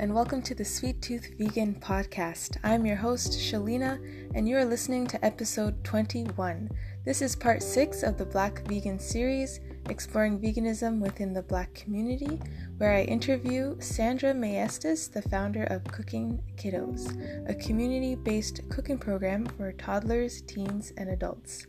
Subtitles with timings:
[0.00, 2.56] And welcome to the Sweet Tooth Vegan Podcast.
[2.64, 4.00] I'm your host, Shaleena,
[4.34, 6.70] and you are listening to episode 21.
[7.04, 9.60] This is part 6 of the Black Vegan series,
[9.90, 12.40] exploring veganism within the Black community,
[12.78, 19.44] where I interview Sandra Maestas, the founder of Cooking Kiddos, a community based cooking program
[19.44, 21.66] for toddlers, teens, and adults.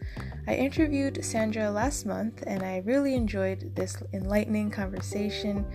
[0.47, 5.65] I interviewed Sandra last month, and I really enjoyed this enlightening conversation.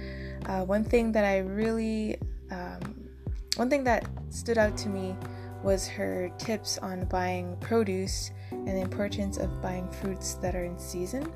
[0.47, 2.17] Uh, one thing that I really,
[2.51, 3.09] um,
[3.57, 5.17] one thing that stood out to me
[5.63, 10.79] was her tips on buying produce and the importance of buying fruits that are in
[10.79, 11.33] season.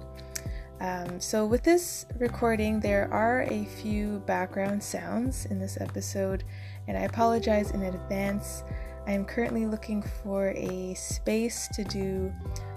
[0.80, 6.42] Um, so, with this recording, there are a few background sounds in this episode,
[6.88, 8.64] and I apologize in advance.
[9.06, 12.32] I am currently looking for a space to do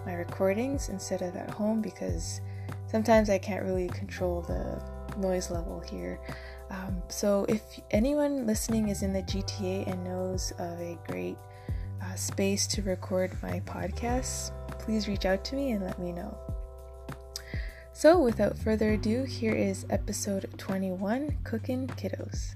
[0.05, 2.41] my recordings instead of at home because
[2.87, 4.81] sometimes I can't really control the
[5.17, 6.19] noise level here.
[6.69, 11.37] Um, so, if anyone listening is in the GTA and knows of a great
[12.01, 16.37] uh, space to record my podcasts, please reach out to me and let me know.
[17.93, 22.55] So, without further ado, here is episode 21 Cooking Kiddos.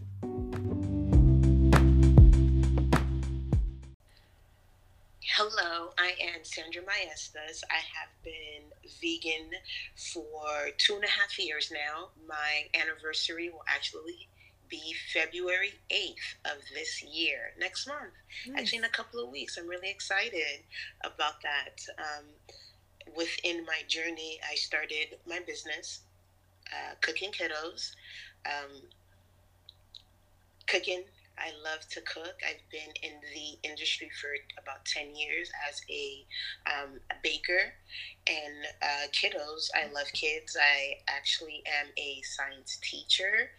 [5.35, 7.61] Hello, I am Sandra Maestas.
[7.69, 8.63] I have been
[8.99, 9.51] vegan
[9.95, 12.09] for two and a half years now.
[12.27, 14.27] My anniversary will actually
[14.69, 18.13] be February 8th of this year, next month.
[18.47, 18.59] Nice.
[18.59, 19.57] Actually, in a couple of weeks.
[19.57, 20.63] I'm really excited
[21.03, 21.79] about that.
[21.99, 22.25] Um,
[23.15, 26.01] within my journey, I started my business,
[26.73, 27.91] uh, Cooking Kiddos.
[28.47, 28.81] Um,
[30.65, 31.03] cooking
[31.39, 32.39] I love to cook.
[32.47, 34.29] I've been in the industry for
[34.61, 36.25] about 10 years as a,
[36.67, 37.73] um, a baker.
[38.27, 40.57] And uh, kiddos, I love kids.
[40.59, 43.51] I actually am a science teacher.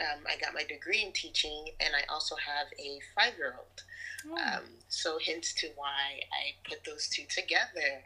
[0.00, 3.82] Um, I got my degree in teaching, and I also have a five year old.
[4.26, 4.56] Oh.
[4.56, 8.00] Um, so, hence to why I put those two together.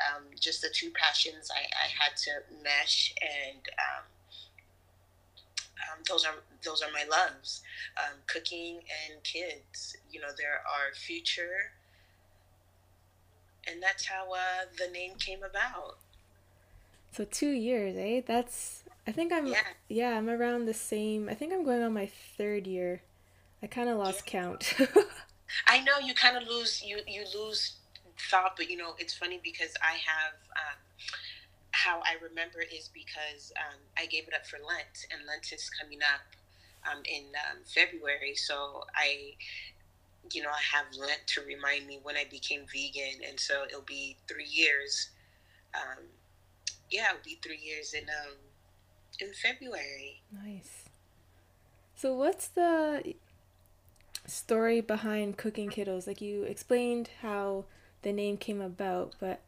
[0.00, 3.60] Um, just the two passions I, I had to mesh and
[5.92, 6.34] um, those are
[6.64, 7.62] those are my loves.
[7.96, 11.72] Um, cooking and kids you know they're our future.
[13.70, 15.98] And that's how uh, the name came about.
[17.12, 18.22] So two years eh?
[18.26, 19.62] That's i think i'm yeah.
[19.88, 23.02] yeah i'm around the same i think i'm going on my third year.
[23.62, 24.40] I kind of lost yeah.
[24.42, 24.74] count.
[25.66, 27.76] I know you kind of lose you you lose
[28.30, 30.78] thought but you know it's funny because i have um,
[31.78, 35.70] how I remember is because um, I gave it up for Lent, and Lent is
[35.70, 36.26] coming up
[36.90, 38.34] um, in um, February.
[38.34, 39.34] So I,
[40.32, 43.82] you know, I have Lent to remind me when I became vegan, and so it'll
[43.82, 45.10] be three years.
[45.74, 46.04] Um,
[46.90, 48.34] yeah, it'll be three years in um,
[49.20, 50.22] in February.
[50.32, 50.84] Nice.
[51.94, 53.14] So what's the
[54.26, 56.08] story behind cooking kiddos?
[56.08, 57.66] Like you explained how
[58.02, 59.42] the name came about, but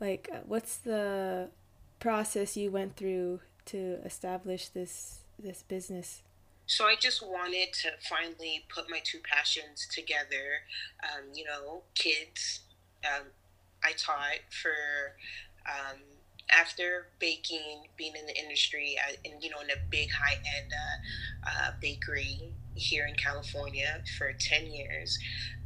[0.00, 1.50] like what's the
[1.98, 6.22] process you went through to establish this this business?
[6.66, 10.64] So I just wanted to finally put my two passions together.
[11.02, 12.60] Um, you know, kids.
[13.04, 13.26] Um,
[13.82, 15.14] I taught for
[15.66, 15.98] um,
[16.50, 20.72] after baking, being in the industry, I, and you know, in a big high end
[20.72, 25.18] uh, uh, bakery here in California for ten years.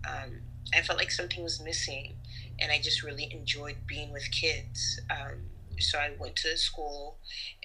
[0.09, 0.41] Um,
[0.75, 2.15] I felt like something was missing,
[2.59, 5.01] and I just really enjoyed being with kids.
[5.11, 7.19] Um, so I went to school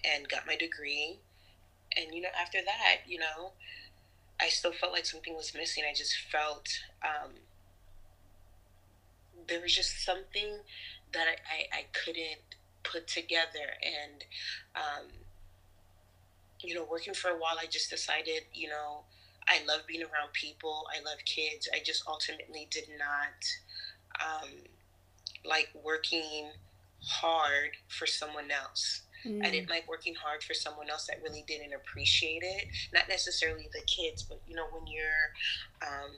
[0.04, 1.20] and got my degree.
[1.96, 3.52] And, you know, after that, you know,
[4.40, 5.84] I still felt like something was missing.
[5.90, 6.68] I just felt
[7.04, 7.32] um,
[9.48, 10.60] there was just something
[11.14, 13.74] that I, I, I couldn't put together.
[13.82, 14.24] And,
[14.76, 15.08] um,
[16.62, 19.04] you know, working for a while, I just decided, you know,
[19.48, 20.86] I love being around people.
[20.96, 21.70] I love kids.
[21.74, 24.50] I just ultimately did not um,
[25.46, 26.50] like working
[27.04, 29.02] hard for someone else.
[29.26, 29.46] Mm.
[29.46, 32.66] I didn't like working hard for someone else that really didn't appreciate it.
[32.94, 35.34] Not necessarily the kids, but you know, when you're,
[35.82, 36.12] um,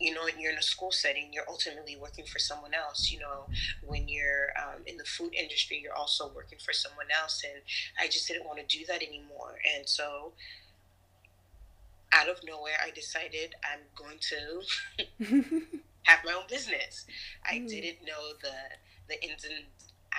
[0.00, 3.10] you know, you're in a school setting, you're ultimately working for someone else.
[3.10, 3.46] You know,
[3.86, 7.42] when you're um, in the food industry, you're also working for someone else.
[7.44, 7.62] And
[8.00, 9.58] I just didn't want to do that anymore.
[9.76, 10.32] And so,
[12.12, 15.66] out of nowhere, I decided I'm going to
[16.04, 17.04] have my own business.
[17.44, 17.68] I mm.
[17.68, 18.54] didn't know the
[19.08, 19.64] the ins and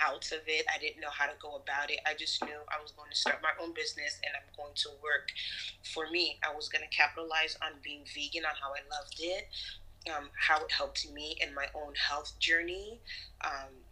[0.00, 0.66] out of it.
[0.74, 2.00] I didn't know how to go about it.
[2.06, 4.88] I just knew I was going to start my own business and I'm going to
[5.02, 5.28] work
[5.94, 6.38] for me.
[6.42, 9.48] I was going to capitalize on being vegan, on how I loved it,
[10.08, 13.00] um, how it helped me in my own health journey.
[13.44, 13.84] Um,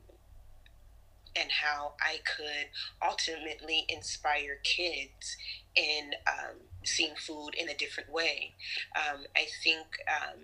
[1.36, 2.68] and how I could
[3.06, 5.36] ultimately inspire kids
[5.76, 8.54] in um, seeing food in a different way.
[8.96, 10.40] Um, I think um,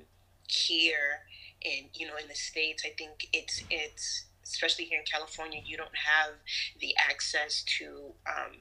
[0.47, 1.23] here
[1.63, 5.77] in you know in the states, I think it's it's especially here in California, you
[5.77, 6.35] don't have
[6.81, 8.59] the access to um,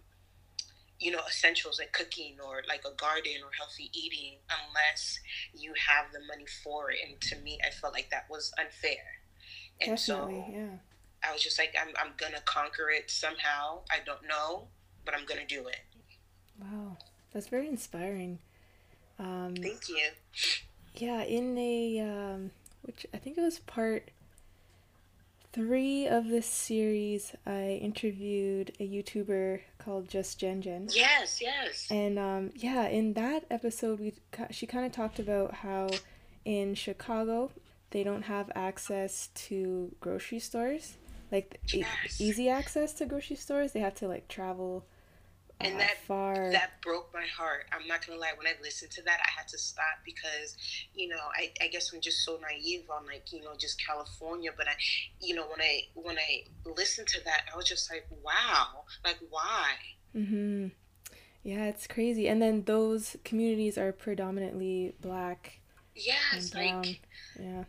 [0.99, 5.19] you know essentials like cooking or like a garden or healthy eating unless
[5.53, 6.97] you have the money for it.
[7.05, 9.03] And to me, I felt like that was unfair.
[9.81, 10.77] And Definitely, so yeah.
[11.27, 13.79] I was just like, I'm, I'm gonna conquer it somehow.
[13.91, 14.67] I don't know,
[15.05, 15.81] but I'm gonna do it.
[16.61, 16.97] Wow,
[17.33, 18.39] that's very inspiring.
[19.19, 20.09] Um, Thank you.
[20.95, 22.51] Yeah, in a um,
[22.83, 24.09] which I think it was part
[25.53, 30.87] three of this series, I interviewed a YouTuber called Just Jen Jen.
[30.91, 31.87] Yes, yes.
[31.91, 34.13] And um, yeah, in that episode, we
[34.49, 35.89] she kind of talked about how
[36.43, 37.51] in Chicago
[37.91, 40.97] they don't have access to grocery stores,
[41.31, 41.87] like yes.
[42.19, 43.71] e- easy access to grocery stores.
[43.71, 44.85] They have to like travel
[45.65, 46.51] and that far.
[46.51, 47.65] that broke my heart.
[47.71, 48.31] I'm not gonna lie.
[48.37, 50.57] When I listened to that, I had to stop because,
[50.93, 54.51] you know, I, I guess I'm just so naive on like you know just California.
[54.55, 54.73] But I,
[55.21, 59.19] you know, when I when I listened to that, I was just like, wow, like
[59.29, 59.71] why?
[60.15, 60.67] Mm-hmm.
[61.43, 62.27] Yeah, it's crazy.
[62.27, 65.59] And then those communities are predominantly black.
[65.95, 67.01] Yes, like
[67.39, 67.65] yeah.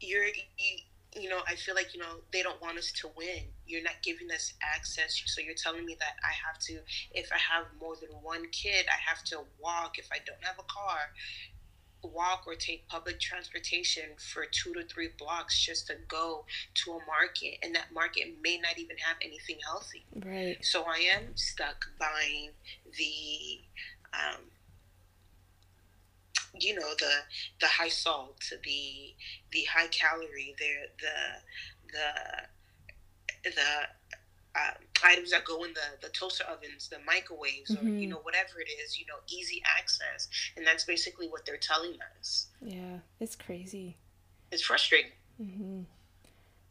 [0.00, 0.78] You're you,
[1.14, 3.44] you know, I feel like, you know, they don't want us to win.
[3.66, 5.22] You're not giving us access.
[5.26, 6.80] So you're telling me that I have to,
[7.12, 9.98] if I have more than one kid, I have to walk.
[9.98, 10.98] If I don't have a car,
[12.02, 16.44] walk or take public transportation for two to three blocks just to go
[16.84, 17.58] to a market.
[17.62, 20.04] And that market may not even have anything healthy.
[20.14, 20.58] Right.
[20.64, 22.50] So I am stuck buying
[22.96, 23.60] the,
[24.12, 24.42] um,
[26.60, 27.12] you know the
[27.60, 29.14] the high salt, the
[29.52, 31.98] the high calorie, the the
[33.44, 33.88] the the
[34.58, 34.72] uh,
[35.04, 37.86] items that go in the, the toaster ovens, the microwaves, mm-hmm.
[37.86, 38.10] or you mm-hmm.
[38.10, 42.48] know whatever it is, you know, easy access, and that's basically what they're telling us.
[42.60, 43.96] Yeah, it's crazy.
[44.50, 45.12] It's frustrating.
[45.40, 45.82] Mm-hmm.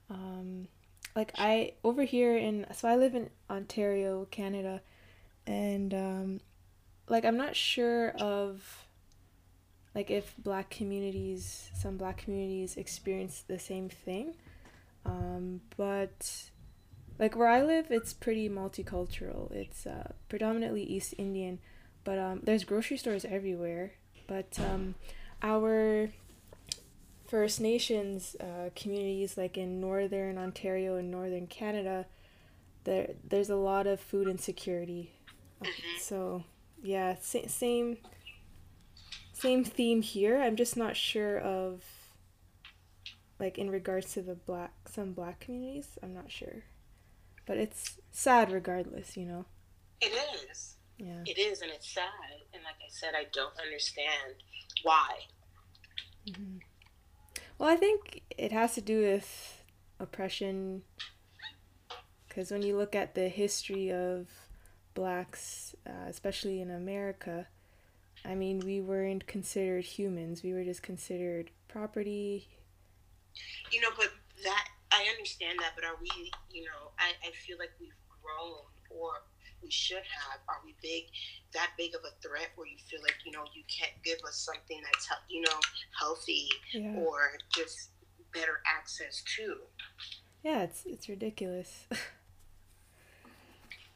[0.10, 0.68] Um,
[1.16, 4.81] like I over here in so I live in Ontario, Canada,
[5.45, 6.42] and um,
[7.07, 8.87] like I'm not sure of
[9.97, 14.35] like if black communities some black communities experience the same thing
[15.05, 16.49] um, but
[17.17, 19.51] like where i live it's pretty multicultural.
[19.51, 21.59] It's uh, predominantly east indian
[22.07, 23.91] but um, there's grocery stores everywhere.
[24.27, 24.95] But um,
[25.41, 26.09] our
[27.27, 32.05] first nations uh, communities like in northern ontario and northern canada
[32.85, 35.11] there there's a lot of food insecurity.
[35.61, 36.00] Mm-hmm.
[36.00, 36.43] so
[36.81, 37.97] yeah sa- same
[39.39, 40.42] same theme here.
[40.42, 41.84] I'm just not sure of
[43.39, 45.98] like in regards to the black some black communities.
[46.01, 46.63] I'm not sure.
[47.45, 49.45] But it's sad regardless, you know.
[50.01, 50.13] It
[50.51, 50.75] is.
[50.98, 51.24] Yeah.
[51.25, 52.04] It is and it's sad.
[52.54, 54.36] And like I said, I don't understand
[54.84, 55.10] why.
[56.28, 56.57] Mm-hmm.
[57.57, 59.63] Well, I think it has to do with
[60.00, 60.84] oppression
[62.28, 64.28] because when you look at the history of
[64.94, 67.48] blacks, uh, especially in America,
[68.27, 70.44] I mean, we weren't considered humans.
[70.44, 72.47] We were just considered property.
[73.71, 74.12] You know, but
[74.44, 78.59] that, I understand that, but are we, you know, I, I feel like we've grown
[78.89, 79.12] or
[79.63, 80.39] we should have.
[80.50, 81.05] Are we big,
[81.53, 84.36] that big of a threat where you feel like, you know, you can't give us
[84.38, 85.60] something that's, you know,
[85.98, 86.96] healthy yeah.
[86.98, 87.91] or just
[88.34, 89.55] better access to?
[90.43, 91.86] Yeah, it's, it's ridiculous.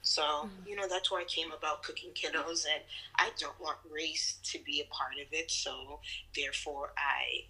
[0.01, 0.67] So, mm-hmm.
[0.67, 2.84] you know, that's why I came about cooking kiddos, and
[3.17, 5.51] I don't want race to be a part of it.
[5.51, 6.00] So,
[6.36, 7.46] therefore, I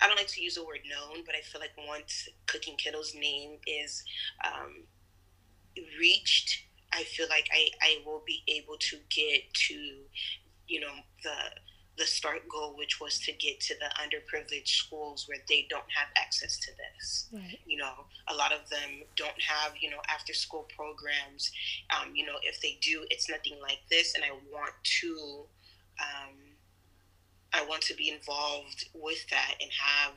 [0.00, 3.14] I don't like to use the word known, but I feel like once Cooking Kiddos'
[3.18, 4.04] name is
[4.44, 4.84] um,
[5.98, 9.74] reached, I feel like I, I will be able to get to,
[10.68, 10.92] you know,
[11.22, 11.32] the
[11.98, 16.08] the start goal, which was to get to the underprivileged schools where they don't have
[16.16, 17.28] access to this.
[17.32, 17.58] Right.
[17.66, 17.92] You know,
[18.28, 21.50] a lot of them don't have, you know, after school programs.
[21.90, 24.14] Um, you know, if they do, it's nothing like this.
[24.14, 25.46] And I want to,
[26.00, 26.34] um,
[27.52, 30.14] I want to be involved with that and have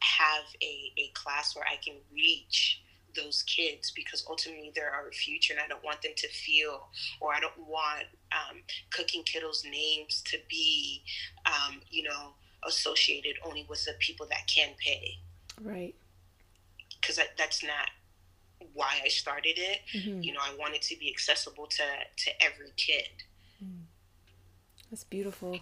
[0.00, 2.82] have a, a class where I can reach
[3.14, 6.88] those kids because ultimately they're our future and I don't want them to feel
[7.20, 8.58] or I don't want um,
[8.90, 11.02] cooking kiddos names to be
[11.46, 12.34] um, you know
[12.66, 15.18] associated only with the people that can pay.
[15.60, 15.94] Right.
[17.00, 17.90] Because that, that's not
[18.74, 19.80] why I started it.
[19.94, 20.22] Mm-hmm.
[20.22, 21.82] you know I want it to be accessible to
[22.16, 23.08] to every kid.
[23.62, 23.82] Mm.
[24.90, 25.60] that's beautiful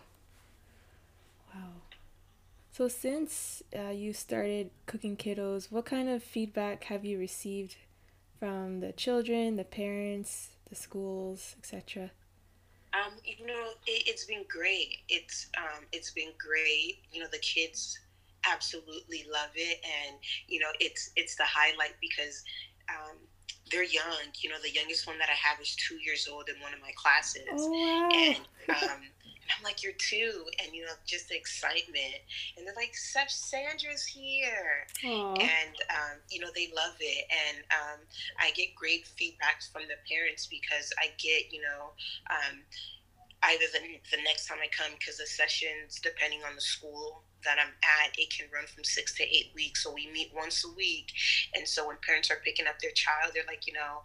[2.80, 7.76] So, since uh, you started cooking kiddos, what kind of feedback have you received
[8.38, 12.10] from the children, the parents, the schools, etc.?
[12.94, 14.96] Um, you know, it, has been great.
[15.10, 17.00] It's um, it's been great.
[17.12, 17.98] You know, the kids
[18.50, 20.16] absolutely love it, and
[20.48, 22.42] you know, it's it's the highlight because
[22.88, 23.18] um,
[23.70, 24.32] they're young.
[24.40, 26.80] You know, the youngest one that I have is two years old in one of
[26.80, 28.08] my classes, oh, wow.
[28.14, 28.38] and
[28.70, 29.00] um,
[29.56, 32.22] I'm like, you're two, and you know, just the excitement,
[32.56, 35.40] and they're like, Chef Sandra's here, Aww.
[35.40, 38.00] and um, you know, they love it, and um,
[38.38, 41.92] I get great feedback from the parents because I get, you know,
[42.30, 42.60] um,
[43.44, 43.80] either the,
[44.16, 48.12] the next time I come because the sessions, depending on the school that I'm at,
[48.18, 49.82] it can run from six to eight weeks.
[49.82, 51.12] So we meet once a week,
[51.54, 54.02] and so when parents are picking up their child, they're like, you know,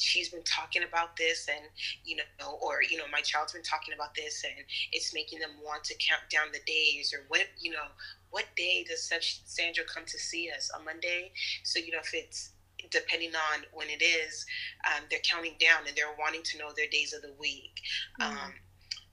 [0.00, 1.66] she's been talking about this and
[2.04, 5.50] you know or you know my child's been talking about this and it's making them
[5.62, 7.88] want to count down the days or what you know
[8.30, 9.10] what day does
[9.44, 10.70] sandra come to see us?
[10.76, 11.32] On monday?
[11.64, 12.52] So you know if it's
[12.90, 14.46] depending on when it is
[14.86, 17.80] um, they're counting down and they're wanting to know their days of the week.
[18.20, 18.32] Mm-hmm.
[18.32, 18.52] um,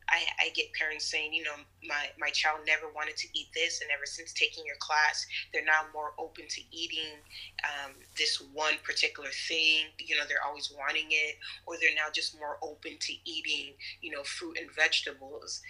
[0.09, 1.55] I, I get parents saying, you know,
[1.87, 5.65] my, my child never wanted to eat this, and ever since taking your class, they're
[5.65, 7.19] now more open to eating
[7.63, 9.87] um, this one particular thing.
[9.99, 11.35] You know, they're always wanting it,
[11.65, 15.61] or they're now just more open to eating, you know, fruit and vegetables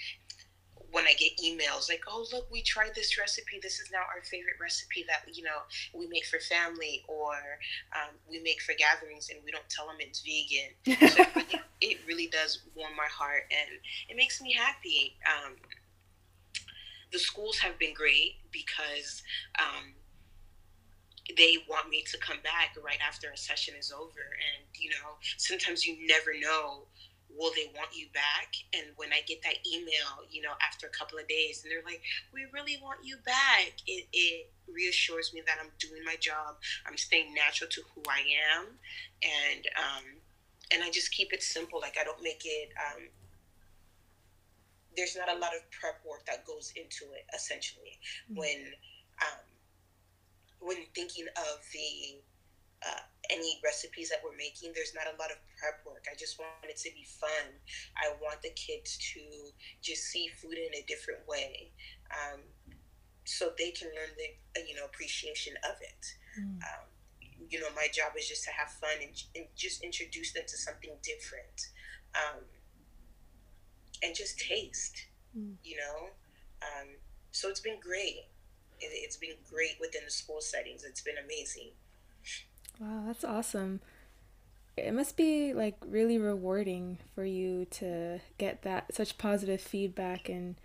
[0.91, 3.59] when I get emails like, "Oh, look, we tried this recipe.
[3.61, 5.59] This is now our favorite recipe that you know
[5.93, 7.35] we make for family or
[7.93, 10.73] um, we make for gatherings, and we don't tell them it's vegan."
[11.07, 13.79] So it, really, it, really, does warm my heart, and
[14.09, 15.17] it makes me happy.
[15.25, 15.55] Um,
[17.11, 19.23] the schools have been great because
[19.59, 19.93] um,
[21.37, 25.15] they want me to come back right after a session is over, and you know
[25.37, 26.87] sometimes you never know
[27.37, 28.55] will they want you back?
[28.73, 31.85] And when I get that email, you know, after a couple of days, and they're
[31.85, 32.01] like,
[32.33, 36.55] we really want you back, it, it reassures me that I'm doing my job.
[36.87, 38.25] I'm staying natural to who I
[38.57, 38.65] am.
[39.21, 40.03] And, um,
[40.73, 41.79] and I just keep it simple.
[41.79, 43.03] Like I don't make it, um,
[44.95, 48.39] there's not a lot of prep work that goes into it essentially mm-hmm.
[48.39, 48.73] when,
[49.21, 49.45] um,
[50.59, 52.17] when thinking of the,
[52.85, 56.05] uh, any recipes that we're making, there's not a lot of prep work.
[56.11, 57.47] I just want it to be fun.
[57.97, 59.21] I want the kids to
[59.81, 61.71] just see food in a different way,
[62.11, 62.41] um,
[63.25, 66.03] so they can learn the you know appreciation of it.
[66.39, 66.61] Mm.
[66.63, 66.87] Um,
[67.49, 70.57] you know, my job is just to have fun and, and just introduce them to
[70.57, 71.71] something different,
[72.15, 72.43] um,
[74.03, 75.07] and just taste.
[75.37, 75.55] Mm.
[75.63, 76.09] You know,
[76.61, 76.87] um,
[77.31, 78.25] so it's been great.
[78.79, 80.83] It, it's been great within the school settings.
[80.83, 81.71] It's been amazing.
[82.79, 83.81] Wow, that's awesome.
[84.75, 90.55] It must be like really rewarding for you to get that such positive feedback and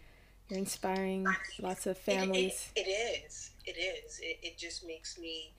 [0.48, 1.26] you're inspiring
[1.60, 2.70] lots of families.
[2.76, 3.50] It, it, it is.
[3.64, 4.20] It is.
[4.20, 5.54] It, it just makes me.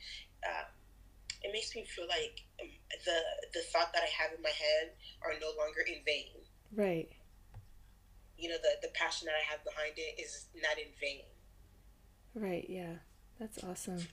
[0.46, 0.66] Uh,
[1.42, 2.70] it makes me feel like um,
[3.06, 3.20] the
[3.54, 4.92] the thought that I have in my head
[5.24, 6.30] are no longer in vain.
[6.76, 7.10] Right.
[8.38, 11.24] You know the the passion that I have behind it is not in vain.
[12.36, 12.66] Right.
[12.70, 13.02] Yeah.
[13.40, 14.08] That's awesome.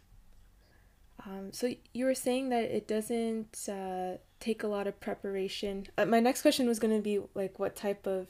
[1.26, 5.86] Um, so you were saying that it doesn't uh, take a lot of preparation.
[5.98, 8.28] Uh, my next question was going to be like, what type of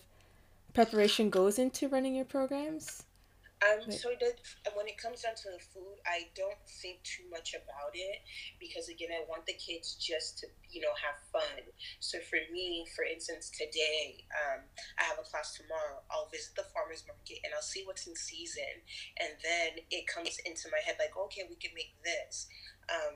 [0.74, 3.04] preparation goes into running your programs?
[3.60, 4.40] Um, so that
[4.72, 8.24] when it comes down to the food, I don't think too much about it
[8.56, 11.68] because again, I want the kids just to you know have fun.
[12.00, 14.64] So for me, for instance, today um,
[14.96, 16.00] I have a class tomorrow.
[16.08, 18.80] I'll visit the farmers market and I'll see what's in season,
[19.20, 22.48] and then it comes into my head like, okay, we can make this.
[22.90, 23.14] Um,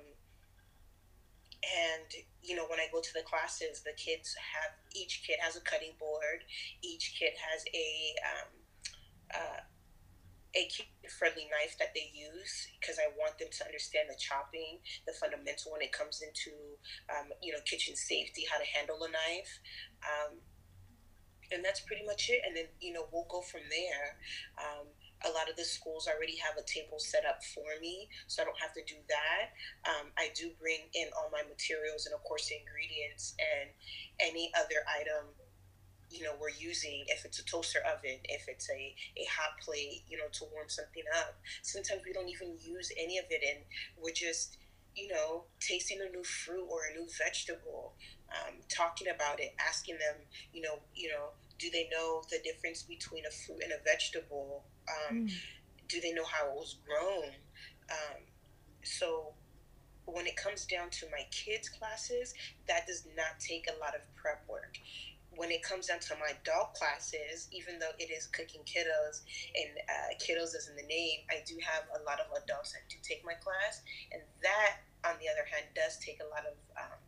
[1.65, 2.09] and
[2.43, 5.61] you know when i go to the classes the kids have each kid has a
[5.61, 6.45] cutting board
[6.83, 8.51] each kid has a um,
[9.35, 9.61] uh,
[10.55, 10.71] a
[11.19, 15.73] friendly knife that they use because I want them to understand the chopping, the fundamental
[15.73, 16.55] when it comes into
[17.11, 19.51] um, you know kitchen safety, how to handle a knife,
[20.07, 20.39] um,
[21.51, 22.43] and that's pretty much it.
[22.47, 24.15] And then you know we'll go from there.
[25.27, 28.45] A lot of the schools already have a table set up for me, so I
[28.45, 29.57] don't have to do that.
[29.89, 33.71] Um, I do bring in all my materials and, of course, the ingredients and
[34.21, 35.33] any other item
[36.11, 40.03] you know we're using if it's a toaster oven if it's a, a hot plate
[40.09, 43.65] you know to warm something up sometimes we don't even use any of it and
[43.99, 44.59] we're just
[44.95, 47.95] you know tasting a new fruit or a new vegetable
[48.31, 50.17] um, talking about it asking them
[50.53, 54.65] you know you know do they know the difference between a fruit and a vegetable
[54.89, 55.33] um, mm.
[55.89, 57.31] do they know how it was grown
[57.91, 58.21] um,
[58.83, 59.33] so
[60.07, 62.35] when it comes down to my kids classes
[62.69, 64.79] that does not take a lot of prep work
[65.37, 69.23] when it comes down to my adult classes, even though it is cooking kiddos
[69.55, 72.87] and uh, kiddos is in the name, I do have a lot of adults that
[72.89, 76.57] do take my class, and that, on the other hand, does take a lot of
[76.79, 76.99] um,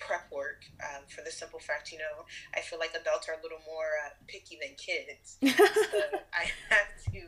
[0.00, 2.24] prep work um, for the simple fact, you know,
[2.56, 6.90] I feel like adults are a little more uh, picky than kids, so I have
[7.12, 7.20] to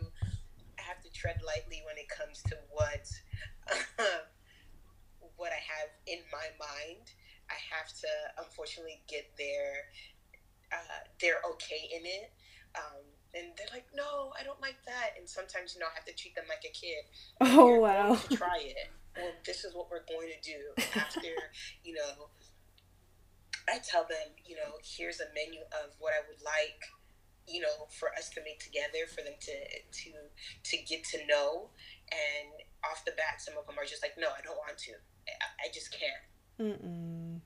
[0.79, 3.07] I have to tread lightly when it comes to what
[5.37, 7.13] what I have in my mind
[7.53, 9.93] I have to unfortunately get their
[10.73, 12.33] uh, they're okay in it.
[12.75, 15.13] Um, and they're like, no, I don't like that.
[15.19, 17.05] And sometimes, you know, I have to treat them like a kid.
[17.41, 18.17] Oh, wow.
[18.33, 18.89] try it.
[19.17, 20.61] Well, this is what we're going to do.
[20.97, 21.29] After,
[21.85, 22.33] you know,
[23.69, 26.83] I tell them, you know, here's a menu of what I would like,
[27.47, 30.11] you know, for us to make together, for them to to
[30.65, 31.71] to get to know.
[32.11, 32.53] And
[32.85, 34.93] off the bat, some of them are just like, no, I don't want to.
[35.29, 36.27] I, I just can't.
[36.61, 37.41] Mm-mm.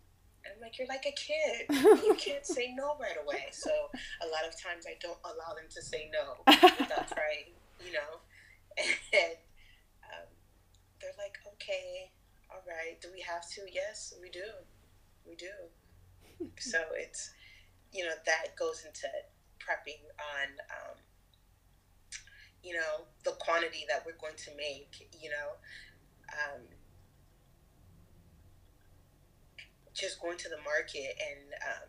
[0.46, 1.66] And I'm like, you're like a kid.
[2.06, 3.50] you can't say no right away.
[3.52, 7.52] So a lot of times I don't allow them to say no without trying,
[7.84, 8.22] you know.
[8.78, 9.36] And
[10.04, 10.28] um,
[11.00, 12.10] they're like, okay,
[12.50, 13.00] all right.
[13.00, 13.62] Do we have to?
[13.72, 14.46] Yes, we do.
[15.26, 15.52] We do.
[16.58, 17.30] so it's,
[17.92, 19.06] you know, that goes into
[19.60, 20.96] prepping on, um,
[22.62, 25.56] you know, the quantity that we're going to make, you know.
[26.32, 26.62] Um,
[29.94, 31.88] just going to the market and um,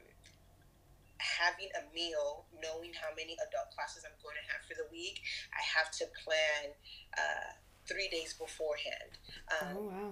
[1.19, 5.19] having a meal, knowing how many adult classes I'm going to have for the week,
[5.51, 6.71] I have to plan
[7.19, 7.51] uh,
[7.83, 9.19] three days beforehand.
[9.51, 10.11] Um, oh, wow.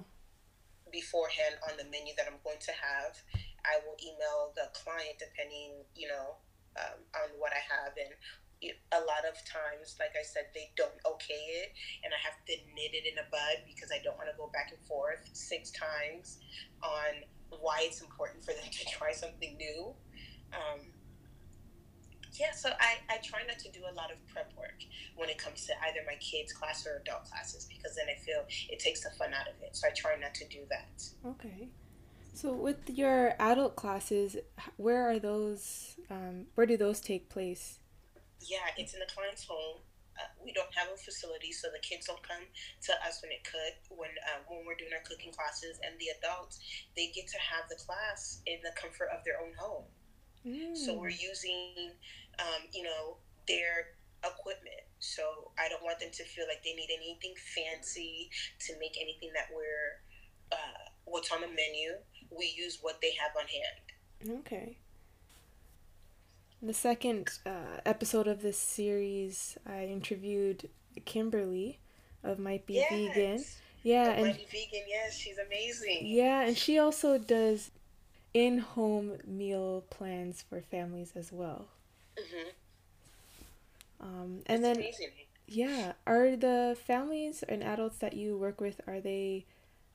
[0.92, 3.16] Beforehand on the menu that I'm going to have.
[3.66, 6.38] I will email the client depending, you know,
[6.78, 8.14] um, on what I have and
[8.64, 12.54] a lot of times, like I said, they don't okay it, and I have to
[12.74, 15.72] knit it in a bud because I don't want to go back and forth six
[15.72, 16.40] times
[16.82, 19.94] on why it's important for them to try something new.
[20.54, 20.82] Um,
[22.40, 24.84] yeah, so I, I try not to do a lot of prep work
[25.16, 28.44] when it comes to either my kids' class or adult classes because then I feel
[28.70, 29.76] it takes the fun out of it.
[29.76, 31.04] So I try not to do that.
[31.26, 31.70] Okay.
[32.36, 34.38] So with your adult classes,
[34.78, 35.96] where are those?
[36.10, 37.80] Um, where do those take place?
[38.42, 39.80] Yeah, it's in the client's home
[40.16, 42.48] uh, we don't have a facility, so the kids don't come
[42.88, 46.16] to us when it cook when um, when we're doing our cooking classes, and the
[46.16, 46.60] adults
[46.96, 49.88] they get to have the class in the comfort of their own home.
[50.48, 50.78] Mm.
[50.78, 51.92] So we're using,
[52.40, 54.88] um, you know, their equipment.
[55.00, 58.32] So I don't want them to feel like they need anything fancy
[58.70, 60.00] to make anything that we're
[60.54, 61.94] uh, what's on the menu.
[62.38, 64.40] We use what they have on hand.
[64.40, 64.78] Okay
[66.66, 70.70] the second uh, episode of this series, I interviewed
[71.06, 71.80] Kimberly
[72.24, 72.90] of Might Be yes.
[72.92, 73.44] Vegan.
[73.84, 74.84] Yeah, and Vegan.
[74.88, 76.00] Yes, she's amazing.
[76.02, 77.72] Yeah, and she also does
[78.34, 81.68] in-home meal plans for families as well.
[82.18, 82.50] Mm-hmm.
[84.02, 85.10] Um, and That's then, amazing.
[85.48, 89.46] yeah, are the families and adults that you work with are they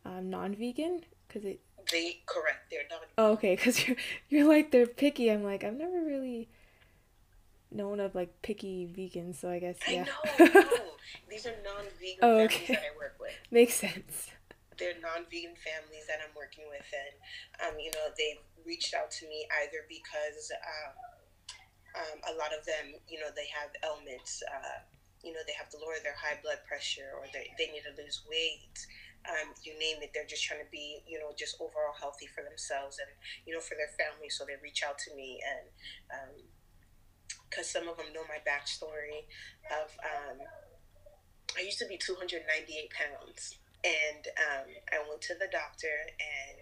[0.04, 1.02] um, non-vegan?
[1.26, 1.60] Because it
[1.90, 2.70] they correct.
[2.70, 3.00] They're not.
[3.18, 3.56] Oh, okay.
[3.56, 3.96] Because you're
[4.28, 5.30] you're like they're picky.
[5.30, 6.48] I'm like I've never really
[7.70, 10.06] known of like picky vegans, so I guess yeah.
[10.38, 10.64] I know.
[11.30, 12.66] These are non-vegan oh, okay.
[12.66, 13.34] families that I work with.
[13.50, 14.30] Makes sense.
[14.78, 17.14] They're non-vegan families that I'm working with, and
[17.68, 20.94] um, you know they've reached out to me either because um,
[21.96, 24.42] um, a lot of them, you know, they have ailments.
[24.46, 24.86] Uh,
[25.22, 27.92] you know, they have to lower their high blood pressure, or they, they need to
[28.00, 28.72] lose weight
[29.28, 32.42] um, you name it, they're just trying to be, you know, just overall healthy for
[32.42, 33.10] themselves and,
[33.44, 34.32] you know, for their family.
[34.32, 35.66] So they reach out to me and,
[37.48, 39.28] because um, some of them know my backstory
[39.68, 40.40] of, um,
[41.56, 42.40] I used to be 298
[42.94, 46.56] pounds and um, I went to the doctor and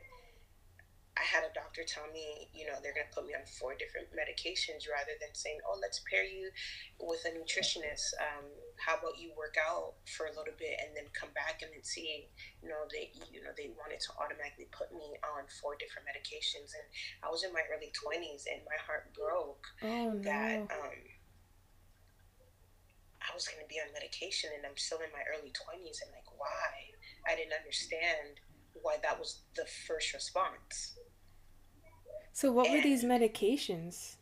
[1.19, 3.75] I had a doctor tell me, you know, they're going to put me on four
[3.75, 6.55] different medications rather than saying, oh, let's pair you
[7.03, 8.15] with a nutritionist.
[8.23, 8.47] Um,
[8.79, 11.83] how about you work out for a little bit and then come back and then
[11.83, 12.31] see,
[12.63, 16.73] you know, they, you know, they wanted to automatically put me on four different medications.
[16.75, 16.87] And
[17.23, 20.23] I was in my early 20s and my heart broke oh, no.
[20.23, 20.99] that um,
[23.19, 25.99] I was going to be on medication and I'm still in my early 20s.
[26.03, 26.95] And like, why?
[27.27, 28.41] I didn't understand
[28.73, 30.97] why that was the first response.
[32.33, 34.17] So, what and, were these medications?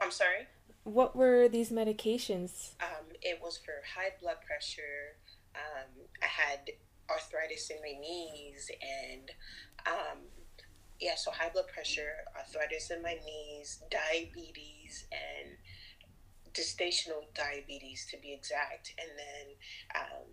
[0.00, 0.46] I'm sorry?
[0.84, 2.74] What were these medications?
[2.80, 5.16] Um, it was for high blood pressure.
[5.54, 6.70] Um, I had
[7.10, 9.30] arthritis in my knees, and
[9.86, 10.18] um,
[11.00, 15.56] yeah, so high blood pressure, arthritis in my knees, diabetes, and
[16.52, 18.94] gestational diabetes to be exact.
[18.98, 20.26] And then um,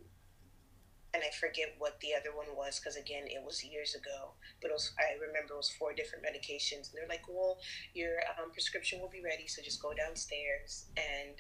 [1.13, 4.34] and I forget what the other one was because again it was years ago.
[4.62, 6.89] But it was I remember it was four different medications.
[6.89, 7.58] And they're like, well,
[7.93, 10.86] your um, prescription will be ready, so just go downstairs.
[10.98, 11.36] And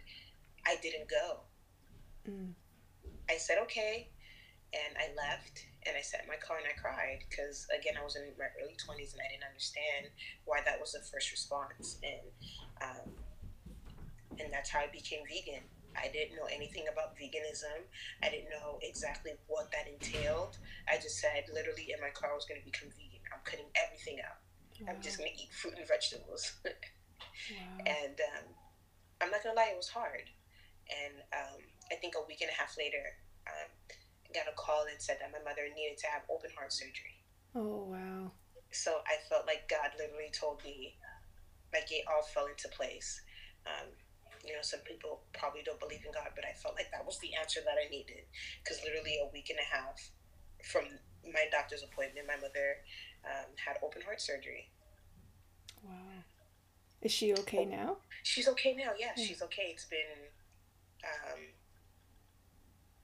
[0.65, 1.45] I didn't go.
[2.27, 2.53] Mm.
[3.29, 4.09] I said okay,
[4.73, 5.65] and I left.
[5.85, 8.49] And I sat in my car and I cried because again I was in my
[8.61, 10.11] early twenties and I didn't understand
[10.45, 12.01] why that was the first response.
[12.01, 12.25] And
[12.81, 13.13] um,
[14.39, 15.63] and that's how I became vegan
[15.99, 17.83] I didn't know anything about veganism.
[18.23, 20.57] I didn't know exactly what that entailed.
[20.87, 23.19] I just said, literally, in my car, I was going to become vegan.
[23.33, 24.39] I'm cutting everything out.
[24.79, 24.95] Wow.
[24.95, 26.55] I'm just going to eat fruit and vegetables.
[26.65, 27.83] wow.
[27.85, 28.45] And um,
[29.21, 30.31] I'm not going to lie, it was hard.
[30.89, 33.03] And um, I think a week and a half later,
[33.45, 33.69] um,
[34.25, 37.21] I got a call and said that my mother needed to have open heart surgery.
[37.53, 38.31] Oh, wow.
[38.71, 40.95] So I felt like God literally told me,
[41.73, 43.21] like it all fell into place.
[43.65, 43.89] Um,
[44.45, 47.19] you know, some people probably don't believe in God, but I felt like that was
[47.19, 48.23] the answer that I needed.
[48.63, 49.99] Because literally a week and a half
[50.63, 50.85] from
[51.33, 52.81] my doctor's appointment, my mother
[53.25, 54.69] um, had open heart surgery.
[55.83, 56.23] Wow.
[57.01, 57.97] Is she okay oh, now?
[58.23, 59.23] She's okay now, yeah, yeah.
[59.23, 59.71] she's okay.
[59.71, 60.27] It's been
[61.03, 61.39] um,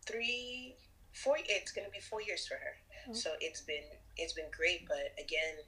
[0.05, 0.75] three,
[1.13, 2.75] four, it's going to be four years for her.
[3.09, 3.13] Oh.
[3.13, 4.87] So it's been, it's been great.
[4.87, 5.63] But again,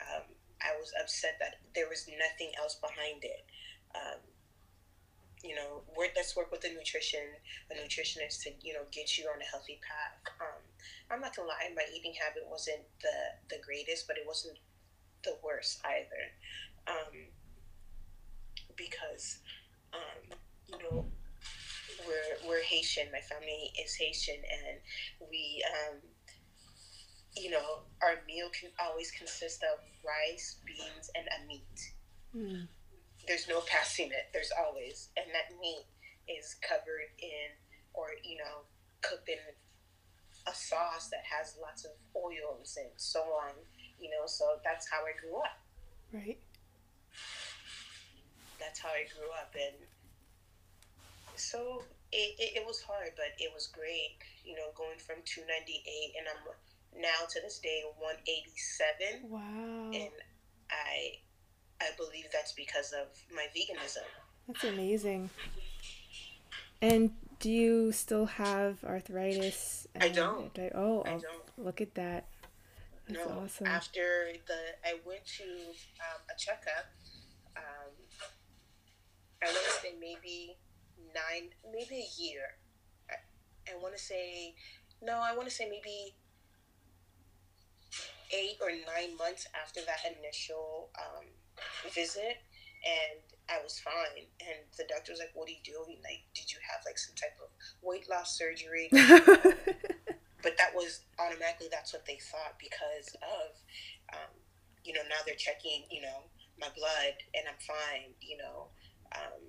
[0.00, 0.24] um,
[0.62, 3.44] I was upset that there was nothing else behind it.
[3.94, 4.20] Um,
[5.46, 7.20] you know, work, let's work with a nutrition,
[7.70, 10.34] a nutritionist to, you know, get you on a healthy path.
[10.40, 10.62] Um,
[11.10, 14.58] I'm not gonna lie, my eating habit wasn't the, the greatest, but it wasn't
[15.24, 16.24] the worst either.
[16.88, 17.14] Um,
[18.76, 19.38] because,
[19.94, 20.36] um,
[20.68, 21.06] you know,
[22.06, 24.78] we're, we're Haitian, my family is Haitian, and
[25.30, 25.96] we, um,
[27.36, 31.92] you know, our meal can always consist of rice, beans, and a meat.
[32.36, 32.68] Mm
[33.26, 34.30] there's no passing it.
[34.32, 35.84] There's always, and that meat
[36.28, 37.54] is covered in,
[37.94, 38.66] or you know,
[39.02, 39.38] cooked in
[40.46, 43.52] a sauce that has lots of oils and so on.
[44.00, 45.58] You know, so that's how I grew up.
[46.12, 46.38] Right.
[48.58, 49.76] That's how I grew up, and
[51.36, 54.16] so it, it, it was hard, but it was great.
[54.44, 59.28] You know, going from 298, and I'm now to this day 187.
[59.28, 59.90] Wow.
[59.92, 60.14] And
[60.70, 61.15] I
[61.96, 64.04] believe that's because of my veganism.
[64.46, 65.30] That's amazing.
[66.80, 69.86] And do you still have arthritis?
[70.00, 70.52] I don't.
[70.54, 71.24] Di- oh, I don't.
[71.58, 72.26] Look at that.
[73.08, 73.66] That's no, awesome.
[73.66, 76.86] After the, I went to um, a checkup.
[77.56, 77.92] Um,
[79.42, 80.56] I want to say maybe
[81.14, 82.58] nine, maybe a year.
[83.10, 83.14] I,
[83.72, 84.54] I want to say,
[85.02, 86.14] no, I want to say maybe
[88.32, 91.26] eight or nine months after that initial um,
[91.94, 92.42] visit
[92.86, 94.26] and I was fine.
[94.42, 95.98] And the doctor was like, What are you doing?
[96.02, 97.50] Like, did you have like some type of
[97.82, 98.88] weight loss surgery?
[98.92, 103.54] but that was automatically, that's what they thought because of,
[104.14, 104.32] um,
[104.84, 106.26] you know, now they're checking, you know,
[106.60, 108.70] my blood and I'm fine, you know.
[109.14, 109.42] Um,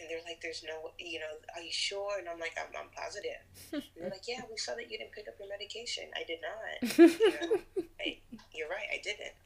[0.00, 2.18] and they're like, there's no, you know, are you sure?
[2.18, 3.40] And I'm like, I'm, I'm positive.
[3.72, 6.10] And they're like, yeah, we saw that you didn't pick up your medication.
[6.18, 6.98] I did not.
[6.98, 8.18] You know, I,
[8.52, 9.38] you're right, I didn't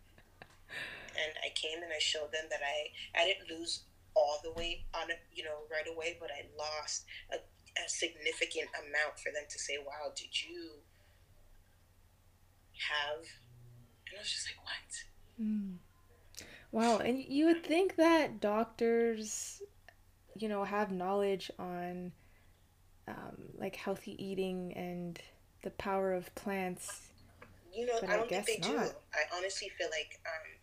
[1.24, 4.82] and I came and I showed them that I I didn't lose all the weight
[4.94, 9.44] on it, you know, right away, but I lost a, a significant amount for them
[9.48, 10.82] to say, "Wow, did you
[12.88, 13.24] have?"
[14.06, 15.76] And I was just like, "What?" Mm.
[16.70, 19.62] Wow, and you would think that doctors,
[20.36, 22.12] you know, have knowledge on
[23.08, 25.18] um, like healthy eating and
[25.62, 27.08] the power of plants.
[27.72, 28.86] You know, I don't I think they not.
[28.86, 28.90] do.
[29.14, 30.57] I honestly feel like um,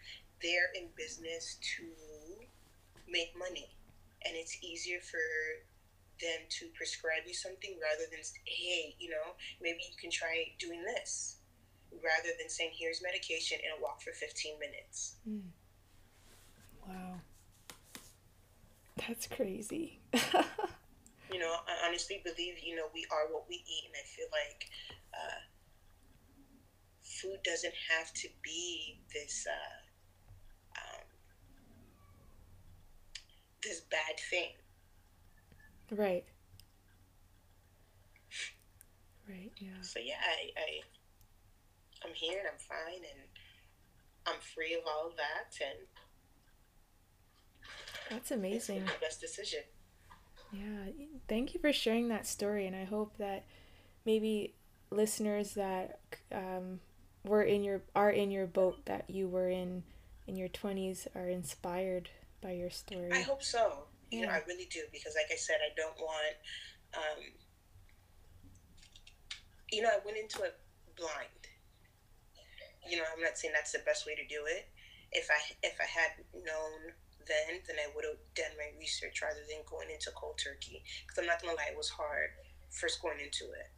[0.46, 1.84] they're in business to
[3.10, 3.74] make money.
[4.26, 5.26] And it's easier for
[6.22, 10.84] them to prescribe you something rather than, hey, you know, maybe you can try doing
[10.84, 11.38] this.
[11.92, 15.16] Rather than saying, here's medication and a walk for 15 minutes.
[15.28, 15.50] Mm.
[16.88, 17.20] Wow.
[19.08, 20.00] That's crazy.
[20.14, 23.84] you know, I honestly believe, you know, we are what we eat.
[23.88, 24.70] And I feel like
[25.14, 25.42] uh,
[27.04, 29.48] food doesn't have to be this.
[29.50, 29.85] Uh,
[33.66, 34.52] this bad thing.
[35.92, 36.26] Right.
[39.28, 39.52] Right.
[39.58, 39.82] Yeah.
[39.82, 43.22] So yeah, I, I I'm here and I'm fine and
[44.28, 45.88] I'm free of all of that and
[48.10, 48.86] that's amazing.
[48.86, 49.62] the best decision.
[50.52, 50.92] Yeah.
[51.28, 53.46] Thank you for sharing that story and I hope that
[54.06, 54.54] maybe
[54.92, 56.00] listeners that
[56.32, 56.80] um,
[57.24, 59.84] were in your are in your boat that you were in
[60.28, 62.10] in your 20s are inspired
[62.42, 63.12] by your story.
[63.12, 63.88] I hope so.
[64.12, 64.20] Yeah.
[64.20, 66.36] You know, I really do because, like I said, I don't want.
[66.94, 67.22] Um,
[69.72, 70.56] you know, I went into it
[70.96, 71.42] blind.
[72.88, 74.70] You know, I'm not saying that's the best way to do it.
[75.12, 76.94] If I if I had known
[77.28, 80.84] then, then I would have done my research rather than going into cold turkey.
[81.02, 82.30] Because I'm not gonna lie, it was hard
[82.70, 83.70] first going into it.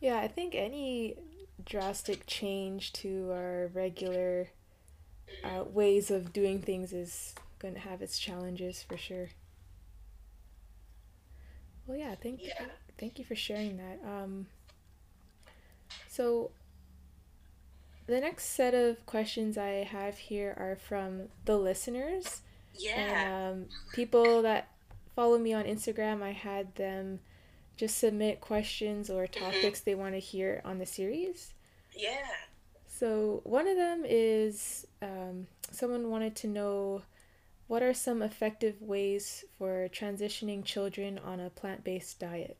[0.00, 1.16] Yeah, I think any
[1.64, 4.48] drastic change to our regular
[5.44, 9.28] uh, ways of doing things is going to have its challenges for sure.
[11.86, 12.52] Well, yeah, thank yeah.
[12.60, 12.66] you,
[12.98, 14.00] thank you for sharing that.
[14.04, 14.46] Um,
[16.08, 16.50] so
[18.06, 22.42] the next set of questions I have here are from the listeners.
[22.74, 23.50] Yeah.
[23.50, 24.68] And, um, people that
[25.14, 27.20] follow me on Instagram, I had them
[27.76, 29.44] just submit questions or mm-hmm.
[29.44, 29.90] topics mm-hmm.
[29.90, 31.52] they want to hear on the series.
[31.94, 32.26] Yeah.
[32.98, 37.02] So one of them is um, someone wanted to know
[37.68, 42.58] what are some effective ways for transitioning children on a plant based diet?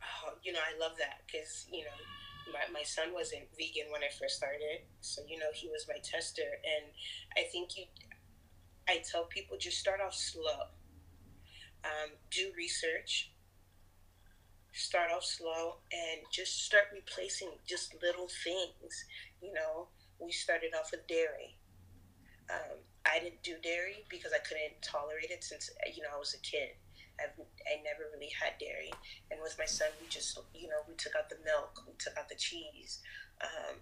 [0.00, 4.02] Oh, you know, I love that because, you know, my, my son wasn't vegan when
[4.02, 4.80] I first started.
[5.02, 6.40] So, you know, he was my tester.
[6.64, 6.86] And
[7.36, 7.84] I think you,
[8.88, 10.72] I tell people just start off slow.
[11.84, 13.30] Um, do research,
[14.72, 19.04] start off slow, and just start replacing just little things.
[19.40, 21.56] You know, we started off with dairy.
[22.50, 26.34] Um, I didn't do dairy because I couldn't tolerate it since, you know, I was
[26.34, 26.76] a kid.
[27.20, 27.36] I've,
[27.68, 28.90] I never really had dairy.
[29.30, 32.16] And with my son, we just, you know, we took out the milk, we took
[32.18, 33.00] out the cheese,
[33.40, 33.76] um,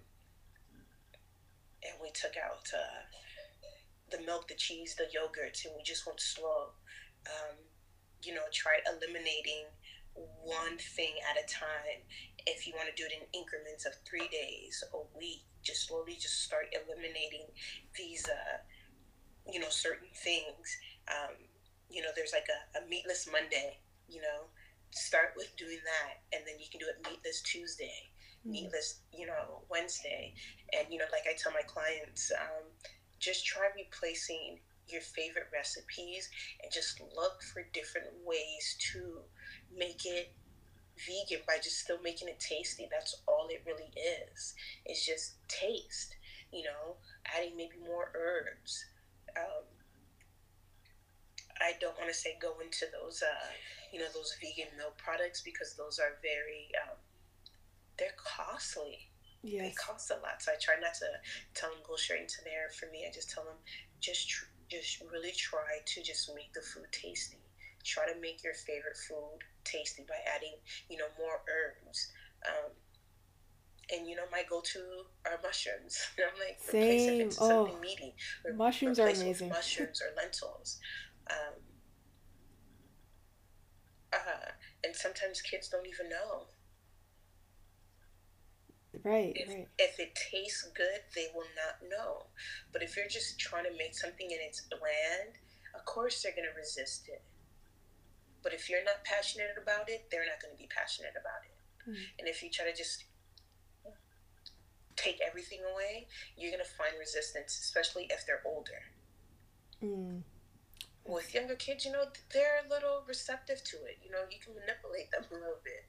[1.83, 3.03] and we took out uh,
[4.11, 6.75] the milk, the cheese, the yogurts, and we just went slow.
[7.27, 7.57] Um,
[8.23, 9.71] you know, tried eliminating
[10.43, 12.03] one thing at a time.
[12.49, 16.15] If you want to do it in increments of three days, a week, just slowly
[16.15, 17.45] just start eliminating
[17.97, 18.59] these, uh,
[19.53, 20.67] you know, certain things.
[21.09, 21.37] Um,
[21.91, 24.49] you know, there's like a, a meatless Monday, you know,
[24.91, 26.25] start with doing that.
[26.37, 28.09] And then you can do it meatless Tuesday,
[28.41, 28.53] mm-hmm.
[28.53, 30.35] meatless, you know, Wednesday.
[30.73, 32.65] And, you know, like I tell my clients, um,
[33.19, 36.31] just try replacing your favorite recipes
[36.63, 39.21] and just look for different ways to
[39.77, 40.33] make it
[41.07, 42.89] vegan by just still making it tasty.
[42.91, 44.55] That's all it really is.
[44.85, 46.17] It's just taste,
[46.53, 48.85] you know, adding maybe more herbs.
[49.37, 49.65] Um,
[51.61, 53.51] I don't want to say go into those, uh,
[53.93, 56.97] you know, those vegan milk products because those are very, um,
[57.99, 59.11] they're costly.
[59.43, 59.63] Yes.
[59.63, 60.43] They cost a lot.
[60.43, 61.07] So I try not to
[61.55, 62.71] tell them go straight into there.
[62.79, 63.59] For me, I just tell them
[64.01, 67.38] just, tr- just really try to just make the food tasty.
[67.89, 70.55] Try to make your favorite food tasty by adding,
[70.91, 72.13] you know, more herbs.
[72.47, 72.73] Um,
[73.91, 74.81] and you know my go-to
[75.25, 75.97] are mushrooms.
[76.19, 76.83] I'm like Same.
[76.83, 78.15] replace it oh, something meaty.
[78.55, 79.49] mushrooms are amazing.
[79.49, 80.79] mushrooms or lentils.
[81.31, 81.55] Um,
[84.13, 84.51] uh,
[84.85, 86.49] and sometimes kids don't even know.
[89.05, 89.69] Right, if, right.
[89.79, 92.27] If it tastes good, they will not know.
[92.73, 95.37] But if you're just trying to make something and it's bland,
[95.75, 97.23] of course they're going to resist it.
[98.43, 101.91] But if you're not passionate about it, they're not going to be passionate about it.
[101.91, 101.97] Mm.
[102.21, 103.05] And if you try to just
[104.97, 108.83] take everything away, you're going to find resistance, especially if they're older.
[109.83, 110.23] Mm
[111.09, 113.99] with younger kids, you know, they're a little receptive to it.
[114.05, 115.89] You know, you can manipulate them a little bit.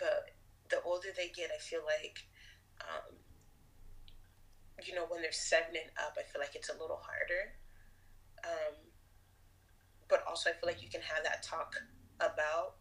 [0.00, 0.32] But
[0.72, 2.24] the older they get, I feel like,
[2.80, 3.14] um,
[4.82, 7.54] you know, when they're seven and up, I feel like it's a little harder.
[10.34, 11.76] Also, I feel like you can have that talk
[12.18, 12.74] about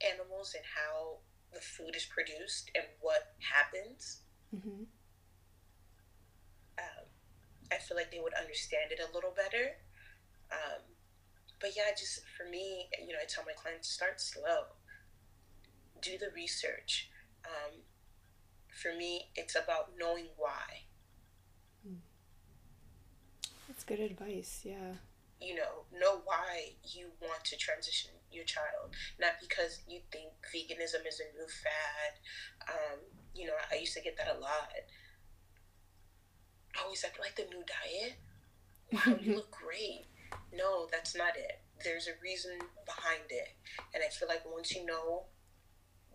[0.00, 1.18] animals and how
[1.52, 4.22] the food is produced and what happens.
[4.56, 4.84] Mm-hmm.
[6.78, 7.04] Um,
[7.70, 9.76] I feel like they would understand it a little better.
[10.50, 10.80] Um,
[11.60, 14.72] but yeah, just for me, you know, I tell my clients start slow,
[16.00, 17.10] do the research.
[17.44, 17.80] Um,
[18.72, 20.88] for me, it's about knowing why.
[21.86, 21.96] Hmm.
[23.68, 24.62] That's good advice.
[24.64, 24.94] Yeah.
[25.40, 31.06] You know, know why you want to transition your child, not because you think veganism
[31.06, 32.12] is a new fad.
[32.68, 33.00] Um,
[33.34, 34.72] you know, I used to get that a lot.
[36.74, 38.16] I always like, like the new diet.
[38.92, 40.06] Wow, you look great
[40.52, 41.60] no, that's not it.
[41.84, 43.48] There's a reason behind it.
[43.94, 45.24] And I feel like once you know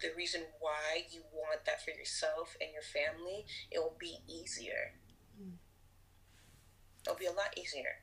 [0.02, 4.98] the reason why you want that for yourself and your family, it will be easier.
[5.40, 5.54] Mm.
[7.06, 8.01] It'll be a lot easier.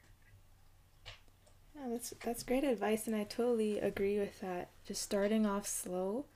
[1.74, 4.70] Yeah, that's that's great advice and I totally agree with that.
[4.86, 6.26] Just starting off slow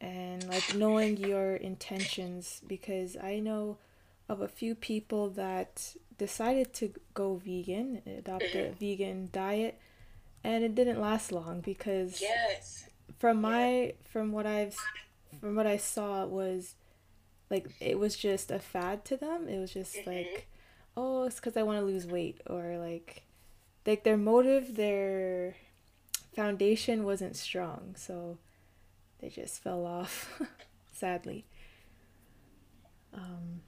[0.00, 3.78] and like knowing your intentions because I know
[4.28, 8.78] of a few people that decided to go vegan, adopt a mm-hmm.
[8.78, 9.78] vegan diet,
[10.44, 12.88] and it didn't last long because yes.
[13.18, 14.76] from my from what I've
[15.40, 16.74] from what I saw was
[17.50, 19.48] like it was just a fad to them.
[19.48, 20.10] It was just mm-hmm.
[20.10, 20.46] like,
[20.96, 23.24] oh, it's because I want to lose weight, or like,
[23.86, 25.56] like their motive, their
[26.34, 28.38] foundation wasn't strong, so
[29.20, 30.40] they just fell off,
[30.92, 31.44] sadly.
[33.12, 33.62] Um,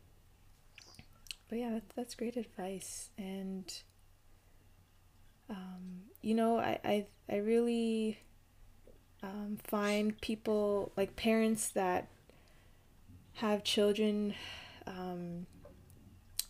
[1.49, 3.73] but yeah, that's, that's great advice, and
[5.51, 8.19] um, you know, I I I really
[9.23, 12.09] um, find people like parents that
[13.35, 14.35] have children
[14.87, 15.47] um,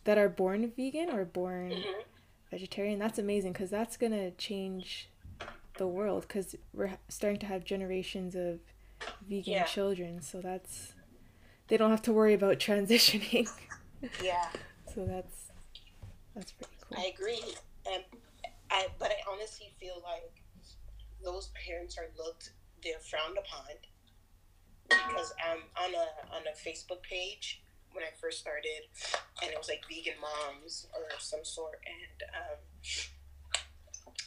[0.04, 2.00] that are born vegan or born mm-hmm.
[2.52, 2.98] Vegetarian.
[2.98, 5.08] That's amazing because that's gonna change
[5.78, 8.60] the world because we're starting to have generations of
[9.28, 9.64] vegan yeah.
[9.64, 10.20] children.
[10.20, 10.92] So that's
[11.68, 13.48] they don't have to worry about transitioning.
[14.22, 14.48] yeah.
[14.94, 15.50] So that's
[16.34, 17.02] that's pretty cool.
[17.02, 17.42] I agree,
[17.90, 18.04] and
[18.70, 20.30] I but I honestly feel like
[21.24, 23.76] those parents are looked they're frowned upon
[24.88, 27.61] because I'm on a on a Facebook page
[27.94, 28.88] when I first started,
[29.42, 32.58] and it was like vegan moms or some sort, and um,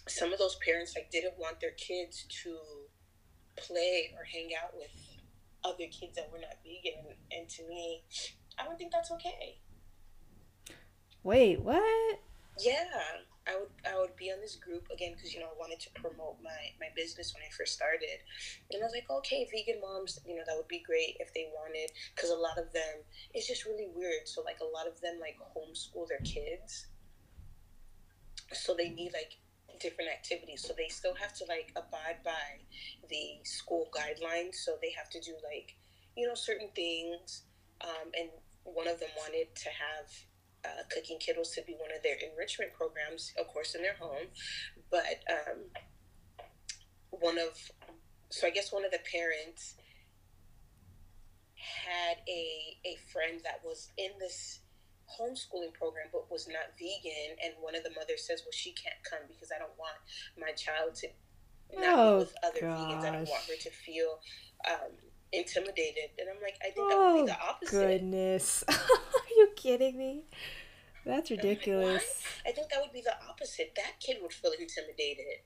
[0.08, 2.58] some of those parents like didn't want their kids to
[3.58, 4.92] play or hang out with
[5.64, 8.04] other kids that were not vegan, and to me,
[8.60, 9.58] I don't think that's okay.
[11.24, 12.20] Wait, what?
[12.60, 12.86] Yeah,
[13.48, 15.90] I would I would be on this group again because you know I wanted to
[16.02, 18.26] promote my my business when I first started,
[18.72, 21.48] and I was like, okay, vegan moms, you know that would be great if they
[21.54, 24.26] wanted because a lot of them it's just really weird.
[24.26, 26.88] So like a lot of them like homeschool their kids,
[28.52, 29.38] so they need like
[29.80, 30.66] different activities.
[30.66, 32.66] So they still have to like abide by
[33.10, 34.56] the school guidelines.
[34.56, 35.78] So they have to do like
[36.18, 37.44] you know certain things,
[37.82, 38.30] um, and
[38.64, 40.10] one of them wanted to have
[40.66, 44.28] uh, Cookin' Kiddos to be one of their enrichment programs, of course, in their home.
[44.90, 45.60] But um,
[47.10, 47.54] one of,
[48.30, 49.76] so I guess one of the parents
[51.56, 54.60] had a, a friend that was in this
[55.20, 58.98] homeschooling program but was not vegan and one of the mothers says well she can't
[59.08, 59.96] come because i don't want
[60.38, 61.08] my child to
[61.78, 62.80] not oh, be with other gosh.
[62.80, 64.20] vegans i don't want her to feel
[64.68, 64.92] um,
[65.38, 66.12] intimidated.
[66.20, 67.72] And I'm like, I think that would be oh, the oh, opposite.
[67.72, 68.64] Goodness.
[68.70, 70.24] Are you kidding me?
[71.06, 72.24] That's ridiculous.
[72.46, 73.74] Like, I think that would be the opposite.
[73.76, 75.42] That kid would feel intimidated.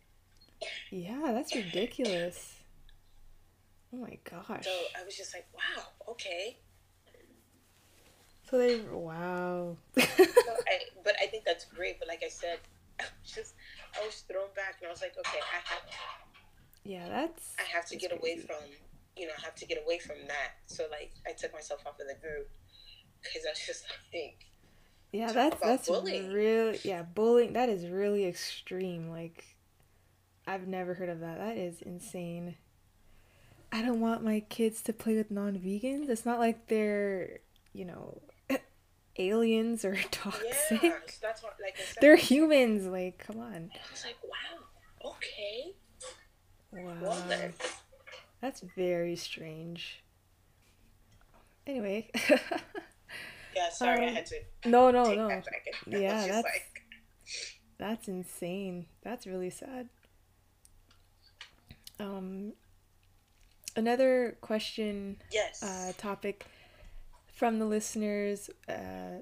[0.90, 2.56] Yeah, that's ridiculous.
[3.94, 4.66] Oh my gosh.
[4.66, 6.58] So I was just like, wow, okay.
[8.50, 9.78] So they, wow.
[9.98, 12.00] so I, but I think that's great.
[12.00, 12.60] But like I said,
[13.00, 13.54] I was just,
[14.00, 15.82] I was thrown back and I was like, okay, I have.
[16.84, 17.56] Yeah, that's.
[17.60, 18.36] I have to get crazy.
[18.36, 18.56] away from
[19.20, 20.54] you know, I have to get away from that.
[20.66, 22.50] So like, I took myself off of the group
[23.22, 24.46] because I was just like,
[25.12, 26.32] yeah, that's that's bullying.
[26.32, 27.54] really yeah, bullying.
[27.54, 29.10] That is really extreme.
[29.10, 29.44] Like,
[30.48, 31.38] I've never heard of that.
[31.40, 32.56] That is insane.
[33.72, 36.10] I don't want my kids to play with non-vegans.
[36.10, 37.40] It's not like they're,
[37.74, 38.22] you know,
[39.18, 40.82] aliens or toxic.
[40.82, 42.86] Yeah, that's what, like they're humans.
[42.86, 43.72] Like, come on.
[43.74, 45.74] I was like, wow, okay.
[46.72, 46.96] Wow.
[47.02, 47.52] Well,
[48.42, 50.04] that's very strange.
[51.68, 52.10] Anyway.
[53.56, 54.36] yeah, sorry, um, I had to.
[54.66, 55.28] No, no, no.
[55.28, 55.44] That
[55.88, 56.84] yeah, that's like...
[57.78, 58.86] that's insane.
[59.04, 59.90] That's really sad.
[62.00, 62.54] Um,
[63.76, 65.18] another question.
[65.32, 65.62] Yes.
[65.62, 66.46] Uh, topic
[67.28, 69.20] from the listeners uh,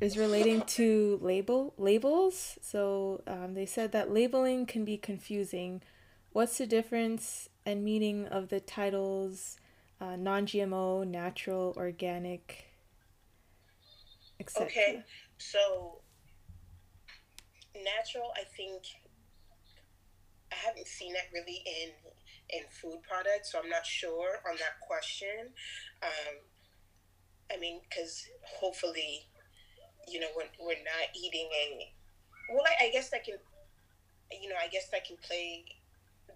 [0.00, 2.58] is relating to label labels.
[2.62, 5.82] So um, they said that labeling can be confusing.
[6.32, 9.58] What's the difference and meaning of the titles
[10.00, 12.66] uh, non GMO, natural, organic,
[14.40, 14.66] etc.
[14.66, 15.02] Okay,
[15.38, 16.00] so
[17.74, 18.82] natural, I think
[20.52, 21.90] I haven't seen that really in
[22.50, 25.48] in food products, so I'm not sure on that question.
[26.02, 26.34] Um,
[27.52, 29.26] I mean, because hopefully,
[30.08, 31.92] you know, we're, we're not eating a.
[32.52, 33.36] Well, I, I guess that can,
[34.30, 35.64] you know, I guess that can play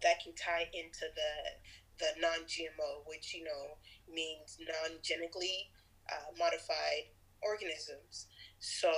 [0.02, 1.32] that can tie into the
[1.98, 5.70] the non-GMO, which you know means non-genetically
[6.10, 7.10] uh, modified
[7.42, 8.26] organisms.
[8.58, 8.92] So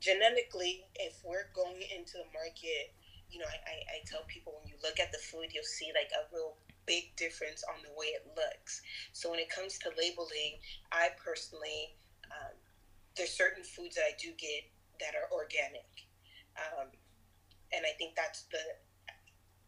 [0.00, 2.92] genetically, if we're going into the market,
[3.30, 5.90] you know, I, I, I tell people when you look at the food, you'll see
[5.94, 6.56] like a real
[6.86, 8.82] big difference on the way it looks.
[9.12, 10.60] So when it comes to labeling,
[10.92, 11.96] I personally,
[12.28, 12.56] um,
[13.16, 14.68] there's certain foods that I do get
[15.00, 15.88] that are organic.
[16.54, 16.92] Um,
[17.76, 18.62] and I think that's the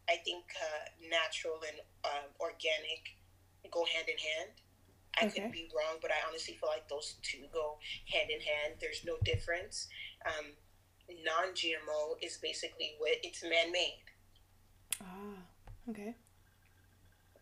[0.09, 3.19] I think uh, natural and um, organic
[3.71, 4.51] go hand in hand.
[5.19, 5.41] I okay.
[5.41, 7.77] could be wrong, but I honestly feel like those two go
[8.07, 8.79] hand in hand.
[8.79, 9.87] There's no difference.
[10.25, 10.53] Um,
[11.09, 14.03] non-GMO is basically what it's man-made.
[15.01, 15.43] Ah,
[15.89, 16.15] okay.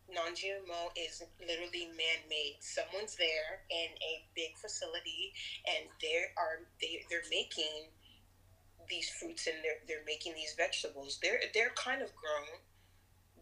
[0.10, 2.58] non-GMO is literally man-made.
[2.62, 5.34] Someone's there in a big facility,
[5.68, 7.92] and they are they they're making
[8.90, 11.20] these fruits and they're they're making these vegetables.
[11.22, 12.60] They're they're kind of grown,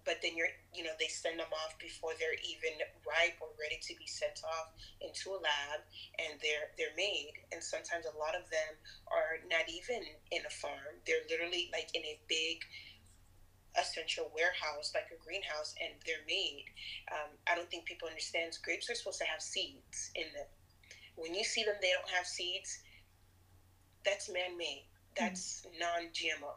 [0.06, 3.80] but then you're you know they send them off before they're even ripe or ready
[3.82, 5.84] to be sent off into a lab
[6.20, 7.34] and they're they're made.
[7.52, 8.72] And sometimes a lot of them
[9.12, 11.00] are not even in a farm.
[11.06, 12.64] They're literally like in a big
[13.74, 16.70] essential warehouse like a greenhouse and they're made.
[17.10, 18.54] Um, i don't think people understand.
[18.62, 20.46] Grapes are supposed to have seeds in them.
[21.16, 22.84] When you see them they don't have seeds
[24.06, 24.84] that's man-made
[25.18, 25.80] that's mm.
[25.80, 26.54] non-gmo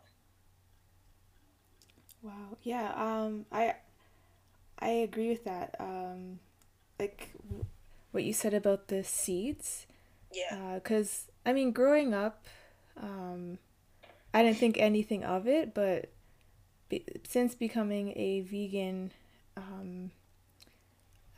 [2.23, 2.57] Wow.
[2.63, 2.93] Yeah.
[2.97, 3.47] Um.
[3.53, 3.75] I.
[4.79, 5.77] I agree with that.
[5.79, 6.41] Um,
[6.99, 7.31] like
[8.11, 9.87] what you said about the seeds.
[10.33, 10.75] Yeah.
[10.75, 12.45] Because uh, I mean, growing up,
[13.01, 13.59] um,
[14.35, 16.11] I didn't think anything of it, but
[16.89, 19.13] be- since becoming a vegan,
[19.57, 20.11] um,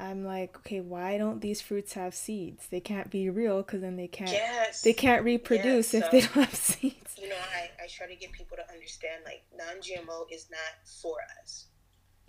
[0.00, 2.68] I'm like, okay, why don't these fruits have seeds?
[2.68, 4.30] They can't be real because then they can't.
[4.30, 4.82] Yes.
[4.82, 6.04] They can't reproduce yes.
[6.04, 7.18] if they don't have seeds.
[7.20, 11.16] You know, I, I try to get people to understand like non-GMO is not for
[11.42, 11.66] us,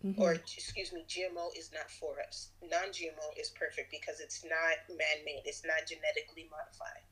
[0.04, 0.20] mm-hmm.
[0.20, 2.50] or excuse me, GMO is not for us.
[2.64, 5.44] Non-GMO is perfect because it's not man-made.
[5.46, 7.06] It's not genetically modified.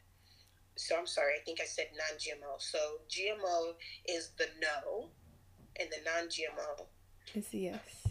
[0.75, 2.59] So I'm sorry, I think I said non-GMO.
[2.59, 2.79] So
[3.09, 3.73] GMO
[4.09, 5.09] is the no,
[5.79, 6.85] and the non-GMO
[7.35, 8.06] is yes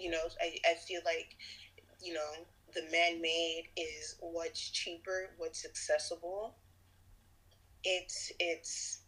[0.00, 1.36] you know I, I feel like
[2.02, 6.56] you know, the man made is what's cheaper, what's accessible.
[7.84, 9.00] It's it's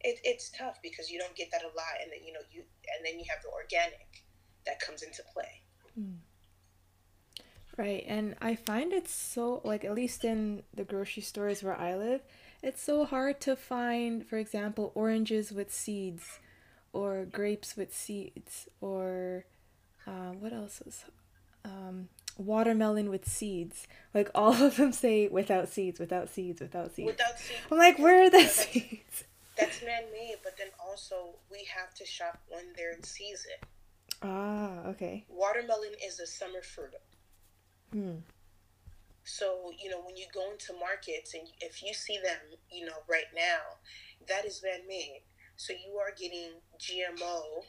[0.00, 2.62] it, it's tough because you don't get that a lot, and then you know you
[2.96, 4.24] and then you have the organic
[4.66, 5.62] that comes into play.
[5.98, 6.16] Mm.
[7.76, 11.96] Right, and I find it so like at least in the grocery stores where I
[11.96, 12.22] live,
[12.62, 16.40] it's so hard to find, for example, oranges with seeds,
[16.92, 19.44] or grapes with seeds, or
[20.06, 21.04] uh, what else is
[21.64, 23.86] um, watermelon with seeds.
[24.14, 27.06] Like all of them say without seeds, without seeds, without seeds.
[27.06, 27.60] Without seeds.
[27.70, 29.24] I'm like, where are the seeds?
[29.58, 33.52] That's man made, but then also we have to shop when they're in season.
[34.22, 35.24] Ah, okay.
[35.28, 36.94] Watermelon is a summer fruit.
[37.92, 38.20] Hmm.
[39.24, 42.96] So, you know, when you go into markets and if you see them, you know,
[43.08, 43.76] right now,
[44.28, 45.22] that is man made.
[45.56, 47.64] So you are getting GMO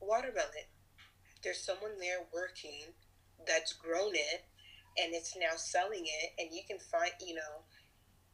[0.00, 0.68] watermelon
[1.44, 2.92] there's someone there working
[3.46, 4.44] that's grown it
[4.98, 7.62] and it's now selling it and you can find you know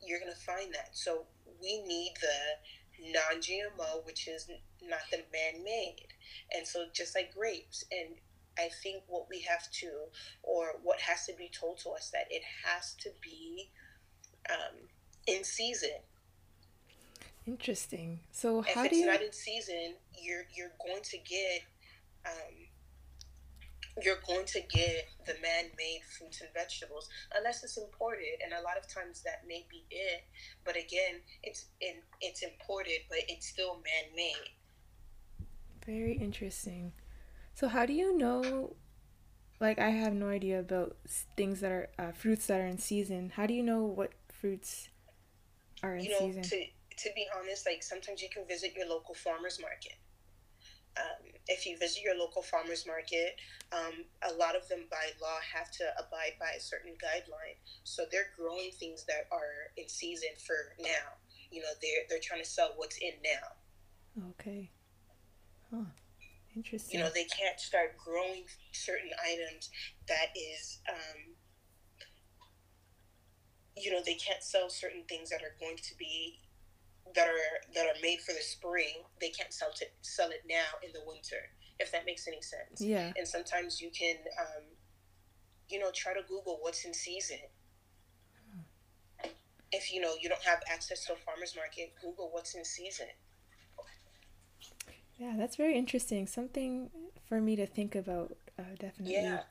[0.02, 0.90] you're going to find that.
[0.92, 1.26] So
[1.60, 4.48] we need the non-gmo which is
[4.82, 6.06] not the man-made.
[6.54, 8.16] And so just like grapes and
[8.58, 9.88] i think what we have to
[10.42, 13.70] or what has to be told to us that it has to be
[14.50, 14.76] um,
[15.26, 16.00] in season.
[17.46, 18.20] Interesting.
[18.32, 21.62] So how if do it's you not in season you're you're going to get
[22.26, 22.54] um,
[24.04, 28.76] you're going to get the man-made fruits and vegetables unless it's imported and a lot
[28.76, 30.24] of times that may be it
[30.64, 34.50] but again it's in it's imported but it's still man-made.
[35.86, 36.92] Very interesting.
[37.54, 38.76] So how do you know
[39.60, 40.96] like i have no idea about
[41.36, 43.32] things that are uh, fruits that are in season.
[43.34, 44.88] How do you know what fruits
[45.82, 46.42] are in you know, season?
[46.42, 46.64] to,
[46.98, 49.96] to be honest like sometimes you can visit your local farmers market.
[50.96, 53.36] Um, if you visit your local farmers market,
[53.72, 57.56] um, a lot of them by law have to abide by a certain guideline.
[57.84, 61.18] So they're growing things that are in season for now.
[61.50, 64.26] You know, they're they're trying to sell what's in now.
[64.30, 64.70] Okay.
[65.70, 65.90] Huh.
[66.54, 66.98] Interesting.
[66.98, 69.70] You know, they can't start growing certain items
[70.08, 70.80] that is.
[70.88, 71.34] Um,
[73.76, 76.40] you know, they can't sell certain things that are going to be
[77.14, 80.78] that are that are made for the spring, they can't sell to sell it now
[80.84, 81.50] in the winter.
[81.78, 82.80] If that makes any sense.
[82.80, 83.12] Yeah.
[83.16, 84.64] And sometimes you can, um,
[85.70, 87.38] you know, try to Google what's in season.
[89.72, 93.06] If you know you don't have access to a farmer's market, Google what's in season.
[95.16, 96.26] Yeah, that's very interesting.
[96.26, 96.90] Something
[97.28, 98.36] for me to think about.
[98.58, 99.14] Uh, definitely.
[99.14, 99.42] Yeah.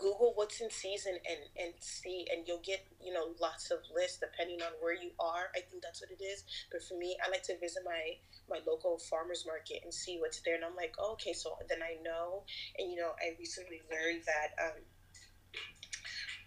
[0.00, 4.18] Google what's in season and and see, and you'll get you know lots of lists
[4.18, 5.52] depending on where you are.
[5.54, 6.44] I think that's what it is.
[6.72, 8.16] But for me, I like to visit my
[8.48, 11.82] my local farmers market and see what's there, and I'm like, oh, okay, so then
[11.82, 12.44] I know.
[12.78, 14.50] And you know, I recently learned that.
[14.58, 14.80] Um,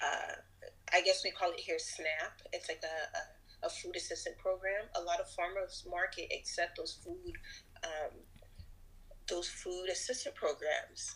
[0.02, 0.36] uh,
[0.94, 2.42] I guess we call it here SNAP.
[2.52, 4.86] It's like a, a, a food assistant program.
[4.96, 7.34] A lot of farmers market accept those food
[7.84, 8.12] um,
[9.28, 11.16] those food assistant programs.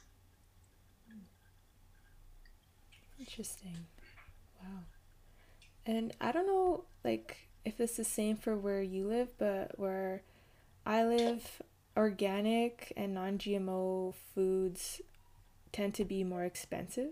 [3.20, 3.86] Interesting.
[4.62, 4.80] Wow.
[5.86, 10.24] And I don't know, like, if it's the same for where you live, but where
[10.86, 11.62] I live,
[11.96, 15.02] organic and non-GMO foods
[15.72, 17.10] tend to be more expensive.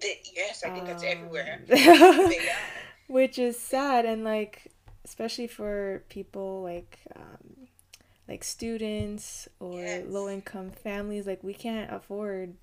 [0.00, 1.62] The, yes, I think um, that's everywhere.
[1.70, 2.32] Um,
[3.08, 4.70] which is sad and like
[5.04, 7.68] especially for people like um,
[8.28, 10.04] like students or yes.
[10.06, 12.54] low income families like we can't afford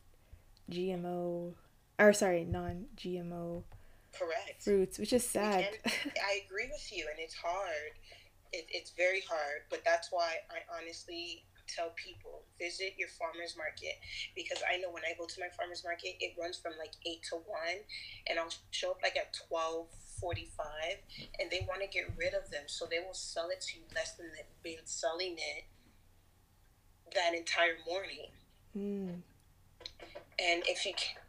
[0.72, 1.54] GMO
[2.00, 3.64] or sorry non GMO
[4.14, 7.92] correct fruits which is sad I agree with you and it's hard
[8.54, 13.98] it, it's very hard but that's why I honestly tell people visit your farmers market
[14.36, 17.24] because I know when I go to my farmers market, it runs from like eight
[17.30, 17.82] to one,
[18.28, 19.88] and I'll show up like at twelve
[20.20, 21.02] forty five,
[21.40, 23.84] and they want to get rid of them, so they will sell it to you
[23.94, 25.66] less than they've been selling it
[27.14, 28.30] that entire morning.
[28.76, 29.22] Mm.
[30.38, 31.22] And if you can,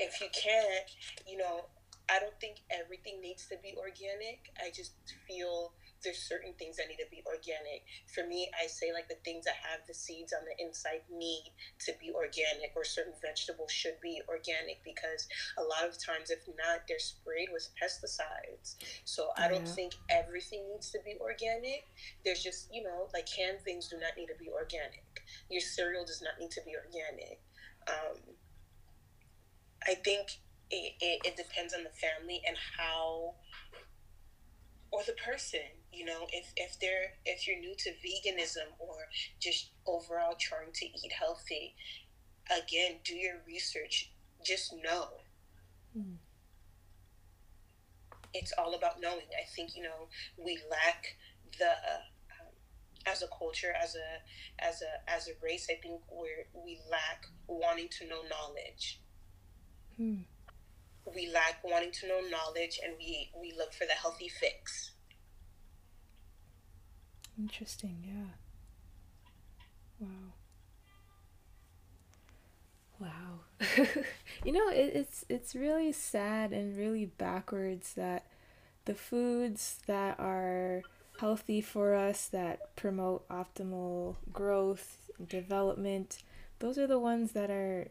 [0.00, 0.88] if you can't,
[1.28, 1.66] you know,
[2.10, 4.50] I don't think everything needs to be organic.
[4.58, 4.92] I just
[5.28, 5.72] feel
[6.02, 7.84] there's certain things that need to be organic.
[8.12, 11.52] For me, I say like the things that have the seeds on the inside need
[11.86, 15.28] to be organic, or certain vegetables should be organic because
[15.58, 18.74] a lot of times, if not, they're sprayed with pesticides.
[19.04, 21.86] So I don't think everything needs to be organic.
[22.24, 25.04] There's just, you know, like canned things do not need to be organic.
[25.50, 27.38] Your cereal does not need to be organic.
[27.86, 28.18] Um,
[29.86, 30.38] I think
[30.70, 33.34] it, it, it depends on the family and how
[34.92, 35.60] or the person
[35.92, 38.94] you know if if they're if you're new to veganism or
[39.40, 41.74] just overall trying to eat healthy
[42.50, 44.12] again do your research.
[44.44, 45.08] Just know.
[45.96, 46.16] Mm.
[48.32, 49.26] it's all about knowing.
[49.38, 51.16] I think you know we lack
[51.58, 52.46] the um,
[53.06, 57.24] as a culture as a as a as a race i think we're we lack
[57.48, 59.00] wanting to know knowledge
[60.00, 60.24] mm.
[61.14, 64.92] we lack wanting to know knowledge and we we look for the healthy fix
[67.38, 68.34] Interesting, yeah.
[69.98, 70.08] Wow.
[72.98, 73.40] Wow.
[74.44, 78.26] you know, it, it's it's really sad and really backwards that
[78.84, 80.82] the foods that are
[81.18, 86.22] healthy for us that promote optimal growth development
[86.60, 87.88] those are the ones that are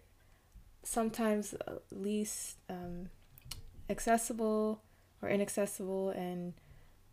[0.90, 1.54] sometimes
[1.92, 3.10] least um,
[3.92, 4.82] accessible
[5.22, 6.54] or inaccessible and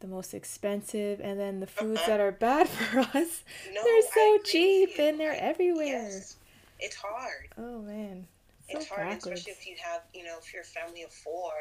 [0.00, 2.10] the most expensive and then the foods uh-huh.
[2.10, 6.36] that are bad for us no, they're so cheap and they're everywhere yes.
[6.80, 8.26] it's hard oh man
[8.70, 9.40] it's, so hard backwards.
[9.40, 11.52] especially if you have you know if you're a family of four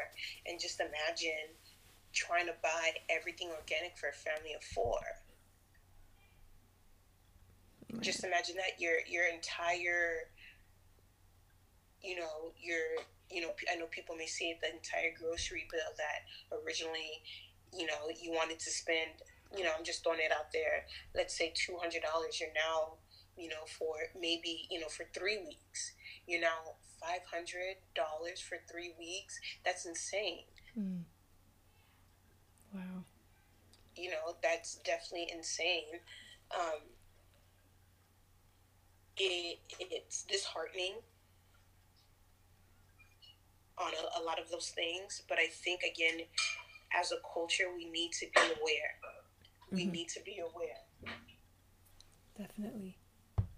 [0.46, 1.52] and just imagine
[2.14, 5.00] trying to buy everything organic for a family of four
[7.92, 8.02] right.
[8.02, 10.30] just imagine that your your entire
[12.02, 16.26] you know your you know i know people may say the entire grocery bill that
[16.64, 17.22] originally
[17.76, 19.22] you know, you wanted to spend,
[19.56, 21.92] you know, I'm just throwing it out there, let's say $200,
[22.40, 22.94] you're now,
[23.36, 25.92] you know, for maybe, you know, for three weeks,
[26.26, 29.38] you're now $500 for three weeks.
[29.64, 30.44] That's insane.
[30.78, 31.02] Mm.
[32.74, 33.04] Wow.
[33.94, 36.00] You know, that's definitely insane.
[36.54, 36.80] Um,
[39.18, 40.96] it, it's disheartening
[43.78, 46.26] on a, a lot of those things, but I think again,
[46.94, 48.94] as a culture, we need to be aware.
[49.70, 49.92] We mm-hmm.
[49.92, 51.14] need to be aware.
[52.38, 52.96] Definitely.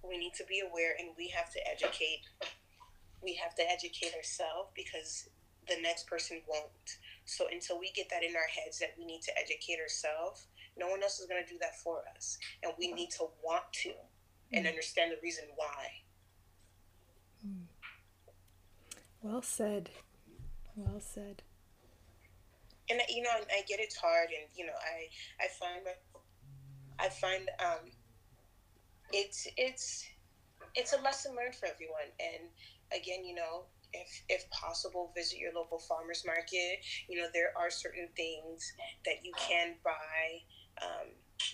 [0.03, 2.23] We need to be aware and we have to educate.
[3.23, 5.29] We have to educate ourselves because
[5.69, 6.99] the next person won't.
[7.27, 10.47] So until we get that in our heads that we need to educate ourselves,
[10.79, 12.39] no one else is going to do that for us.
[12.63, 13.93] And we need to want to
[14.53, 14.69] and mm.
[14.69, 15.89] understand the reason why.
[17.47, 17.65] Mm.
[19.21, 19.91] Well said.
[20.79, 21.43] Well said
[22.91, 25.09] and you know, I get it's hard, and you know, I
[25.45, 25.87] I find
[26.99, 27.91] I find um,
[29.13, 30.07] it's it's
[30.75, 32.49] it's a lesson learned for everyone, and
[32.93, 36.81] again, you know, if if possible, visit your local farmers market.
[37.09, 38.73] You know, there are certain things
[39.05, 40.41] that you can buy
[40.83, 41.09] um,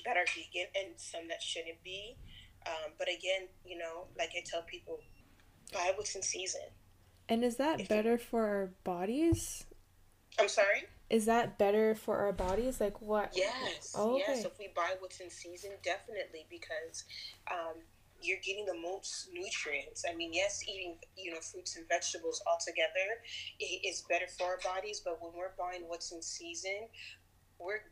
[0.05, 2.17] that are vegan, and some that shouldn't be.
[2.67, 5.01] Um, but again, you know, like I tell people,
[5.73, 6.63] buy what's in season.
[7.29, 9.65] And is that if better for our bodies?
[10.39, 12.81] I'm sorry is that better for our bodies?
[12.81, 13.33] Like what?
[13.35, 13.95] Yes.
[13.97, 14.25] Oh, okay.
[14.27, 14.45] Yes.
[14.45, 17.05] If we buy what's in season, definitely because
[17.51, 17.77] um,
[18.21, 20.05] you're getting the most nutrients.
[20.11, 23.23] I mean, yes, eating you know fruits and vegetables altogether
[23.61, 26.89] is better for our bodies, but when we're buying what's in season,
[27.59, 27.83] we're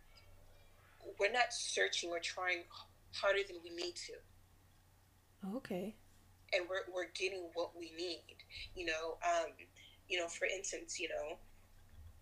[1.21, 2.11] we're not searching.
[2.11, 2.65] We're trying
[3.13, 5.57] harder than we need to.
[5.57, 5.95] Okay.
[6.55, 8.37] And we're we're getting what we need.
[8.75, 9.51] You know, um,
[10.09, 11.39] you know, for instance, you know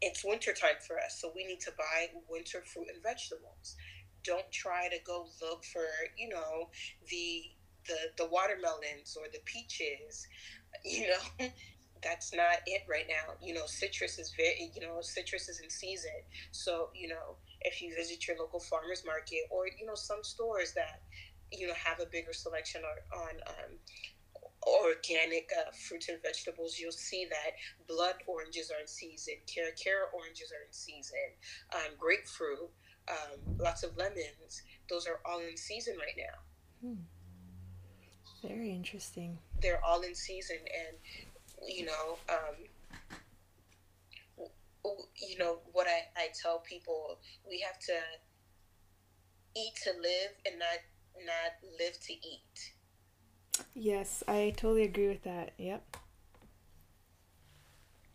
[0.03, 3.77] it's winter time for us, so we need to buy winter fruit and vegetables.
[4.25, 5.85] don't try to go look for
[6.19, 6.69] you know
[7.11, 7.43] the
[7.87, 10.27] the the watermelons or the peaches
[10.85, 11.47] you know
[12.03, 15.71] that's not it right now you know citrus is very you know citrus is in
[15.71, 16.21] season
[16.53, 20.73] so you know if you visit your local farmers market or you know some stores
[20.75, 21.03] that
[21.53, 23.73] you know have a bigger selection on, on um,
[24.67, 27.53] organic uh, fruits and vegetables, you'll see that
[27.89, 31.33] blood oranges are in season, cara cara oranges are in season,
[31.75, 32.71] um, grapefruit,
[33.09, 34.63] um, lots of lemons.
[34.89, 36.89] Those are all in season right now.
[36.89, 37.03] Hmm.
[38.47, 39.39] Very interesting.
[39.61, 40.97] They're all in season, and
[41.69, 42.57] you know, um,
[45.17, 47.99] you know what I, I tell people: we have to
[49.57, 50.79] eat to live, and not
[51.27, 52.73] not live to eat.
[53.75, 55.53] Yes, I totally agree with that.
[55.59, 55.97] Yep.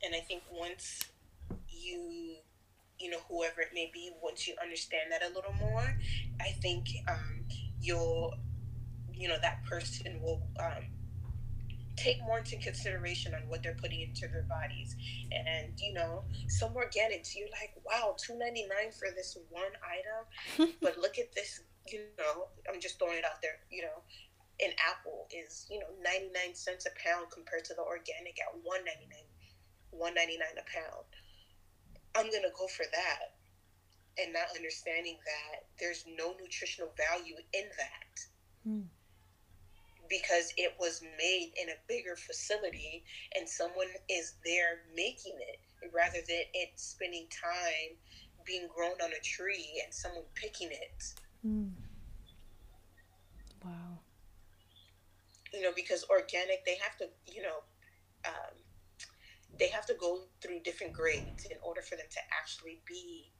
[0.03, 1.01] And I think once
[1.69, 2.35] you
[2.99, 5.95] you know, whoever it may be, once you understand that a little more,
[6.39, 7.43] I think um,
[7.81, 8.33] you'll,
[9.13, 10.83] you know, that person will um,
[11.97, 14.95] take more into consideration on what they're putting into their bodies.
[15.31, 20.73] And, you know, some organics, you're like, wow, two ninety nine for this one item.
[20.81, 24.03] but look at this, you know, I'm just throwing it out there, you know.
[24.63, 29.27] An apple is, you know, 99 cents a pound compared to the organic at 199
[29.91, 31.07] 199 a pound
[32.15, 33.35] I'm going to go for that.
[34.17, 38.15] And not understanding that there's no nutritional value in that.
[38.65, 38.85] Mm.
[40.09, 43.03] Because it was made in a bigger facility
[43.37, 45.59] and someone is there making it
[45.93, 47.97] rather than it spending time
[48.45, 51.03] being grown on a tree and someone picking it.
[51.45, 51.71] Mm.
[53.65, 53.99] Wow.
[55.55, 57.63] You know, because organic, they have to, you know,
[58.27, 58.55] um,
[59.57, 63.31] they have to go through different grades in order for them to actually be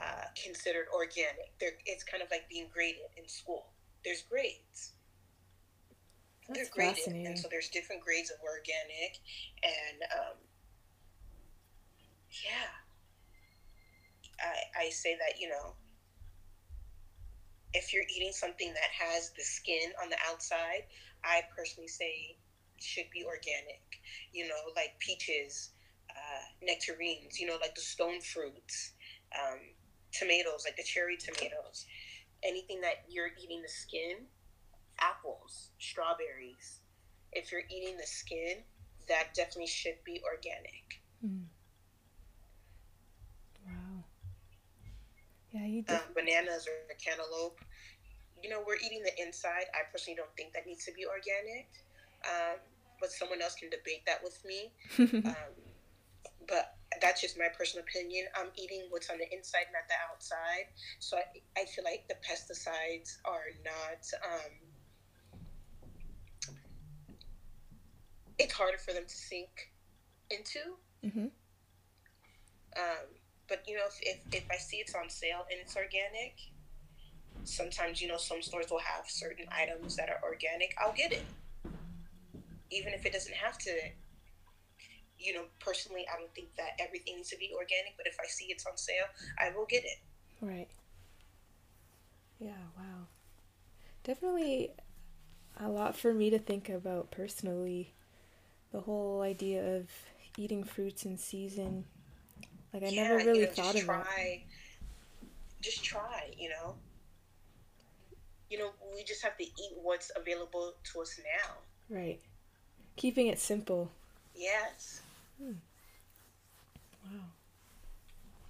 [0.00, 1.54] uh, considered organic.
[1.60, 3.70] They're, it's kind of like being graded in school.
[4.04, 4.94] There's grades.
[6.48, 9.20] That's They're graded, and so there's different grades of organic,
[9.62, 10.38] and um,
[12.42, 12.72] yeah,
[14.40, 15.74] I I say that you know
[17.74, 20.88] if you're eating something that has the skin on the outside,
[21.24, 22.36] I personally say
[22.80, 23.82] should be organic.
[24.32, 25.70] You know, like peaches,
[26.10, 27.38] uh, nectarines.
[27.38, 28.92] You know, like the stone fruits,
[29.34, 29.58] um,
[30.12, 31.86] tomatoes, like the cherry tomatoes.
[32.42, 34.26] Anything that you're eating the skin,
[35.00, 36.80] apples, strawberries.
[37.32, 38.62] If you're eating the skin,
[39.08, 41.02] that definitely should be organic.
[41.24, 41.44] Mm.
[43.66, 44.04] Wow.
[45.52, 47.60] Yeah, you um, bananas or cantaloupe.
[48.42, 49.66] You know, we're eating the inside.
[49.74, 51.68] I personally don't think that needs to be organic
[52.24, 52.58] um,
[53.00, 54.72] but someone else can debate that with me.
[55.24, 55.54] um,
[56.48, 58.26] but that's just my personal opinion.
[58.34, 60.72] I'm eating what's on the inside, not the outside.
[60.98, 64.02] So I, I feel like the pesticides are not.
[64.24, 64.52] Um,
[68.38, 69.70] it's harder for them to sink
[70.30, 70.60] into.
[71.04, 71.26] Mm-hmm.
[72.76, 73.06] Um,
[73.48, 76.34] but you know, if, if, if I see it's on sale and it's organic,
[77.48, 80.74] sometimes you know some stores will have certain items that are organic.
[80.78, 81.24] I'll get it.
[82.70, 83.70] Even if it doesn't have to
[85.18, 88.26] you know personally i don't think that everything needs to be organic but if i
[88.26, 89.06] see it's on sale
[89.38, 89.98] i will get it.
[90.40, 90.68] Right.
[92.38, 93.06] Yeah wow.
[94.04, 94.70] Definitely
[95.60, 97.92] a lot for me to think about personally.
[98.72, 99.88] The whole idea of
[100.36, 101.84] eating fruits in season.
[102.72, 106.74] Like i yeah, never really you know, thought of try, that just try you know
[108.50, 111.54] you know we just have to eat what's available to us now
[111.94, 112.20] right
[112.98, 113.92] Keeping it simple.
[114.34, 115.02] Yes.
[115.40, 115.52] Hmm.
[117.04, 117.20] Wow.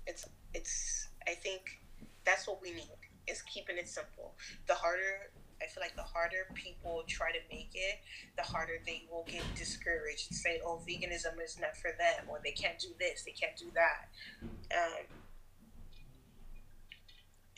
[0.07, 0.25] It's
[0.55, 1.79] it's I think
[2.25, 2.89] that's what we need
[3.27, 4.33] is keeping it simple.
[4.67, 5.31] The harder
[5.61, 7.99] I feel like the harder people try to make it,
[8.39, 12.41] the harder they will get discouraged and say, "Oh, veganism is not for them," or
[12.43, 14.09] "They can't do this, they can't do that."
[14.73, 15.05] Um,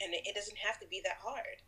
[0.03, 1.63] and it, it doesn't have to be that hard.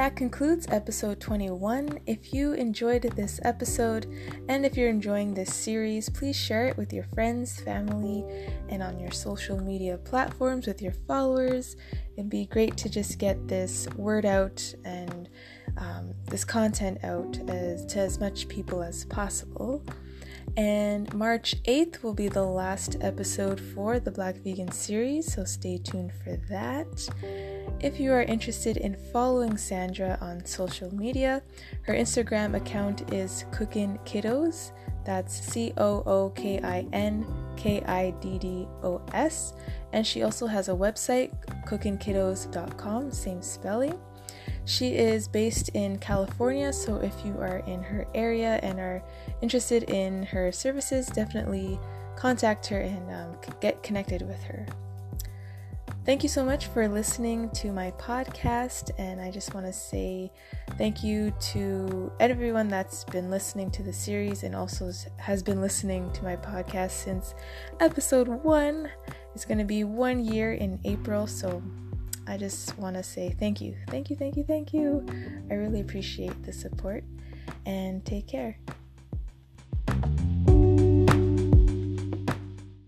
[0.00, 2.00] That concludes episode 21.
[2.06, 4.06] If you enjoyed this episode
[4.48, 8.24] and if you're enjoying this series, please share it with your friends, family,
[8.70, 11.76] and on your social media platforms with your followers.
[12.16, 15.28] It'd be great to just get this word out and
[15.76, 19.84] um, this content out as, to as much people as possible.
[20.56, 25.78] And March 8th will be the last episode for the Black Vegan series, so stay
[25.78, 27.08] tuned for that.
[27.80, 31.42] If you are interested in following Sandra on social media,
[31.82, 34.72] her Instagram account is Cookin Kiddos.
[35.04, 37.26] That's C O O K I N
[37.56, 39.54] K I D D O S.
[39.92, 41.30] And she also has a website,
[41.66, 43.98] cookinkiddos.com, same spelling.
[44.70, 49.02] She is based in California, so if you are in her area and are
[49.42, 51.76] interested in her services, definitely
[52.14, 54.64] contact her and um, get connected with her.
[56.06, 60.30] Thank you so much for listening to my podcast, and I just want to say
[60.78, 66.12] thank you to everyone that's been listening to the series and also has been listening
[66.12, 67.34] to my podcast since
[67.80, 68.88] episode one.
[69.34, 71.60] It's going to be one year in April, so
[72.30, 73.74] I just want to say thank you.
[73.88, 75.04] Thank you, thank you, thank you.
[75.50, 77.02] I really appreciate the support
[77.66, 78.56] and take care.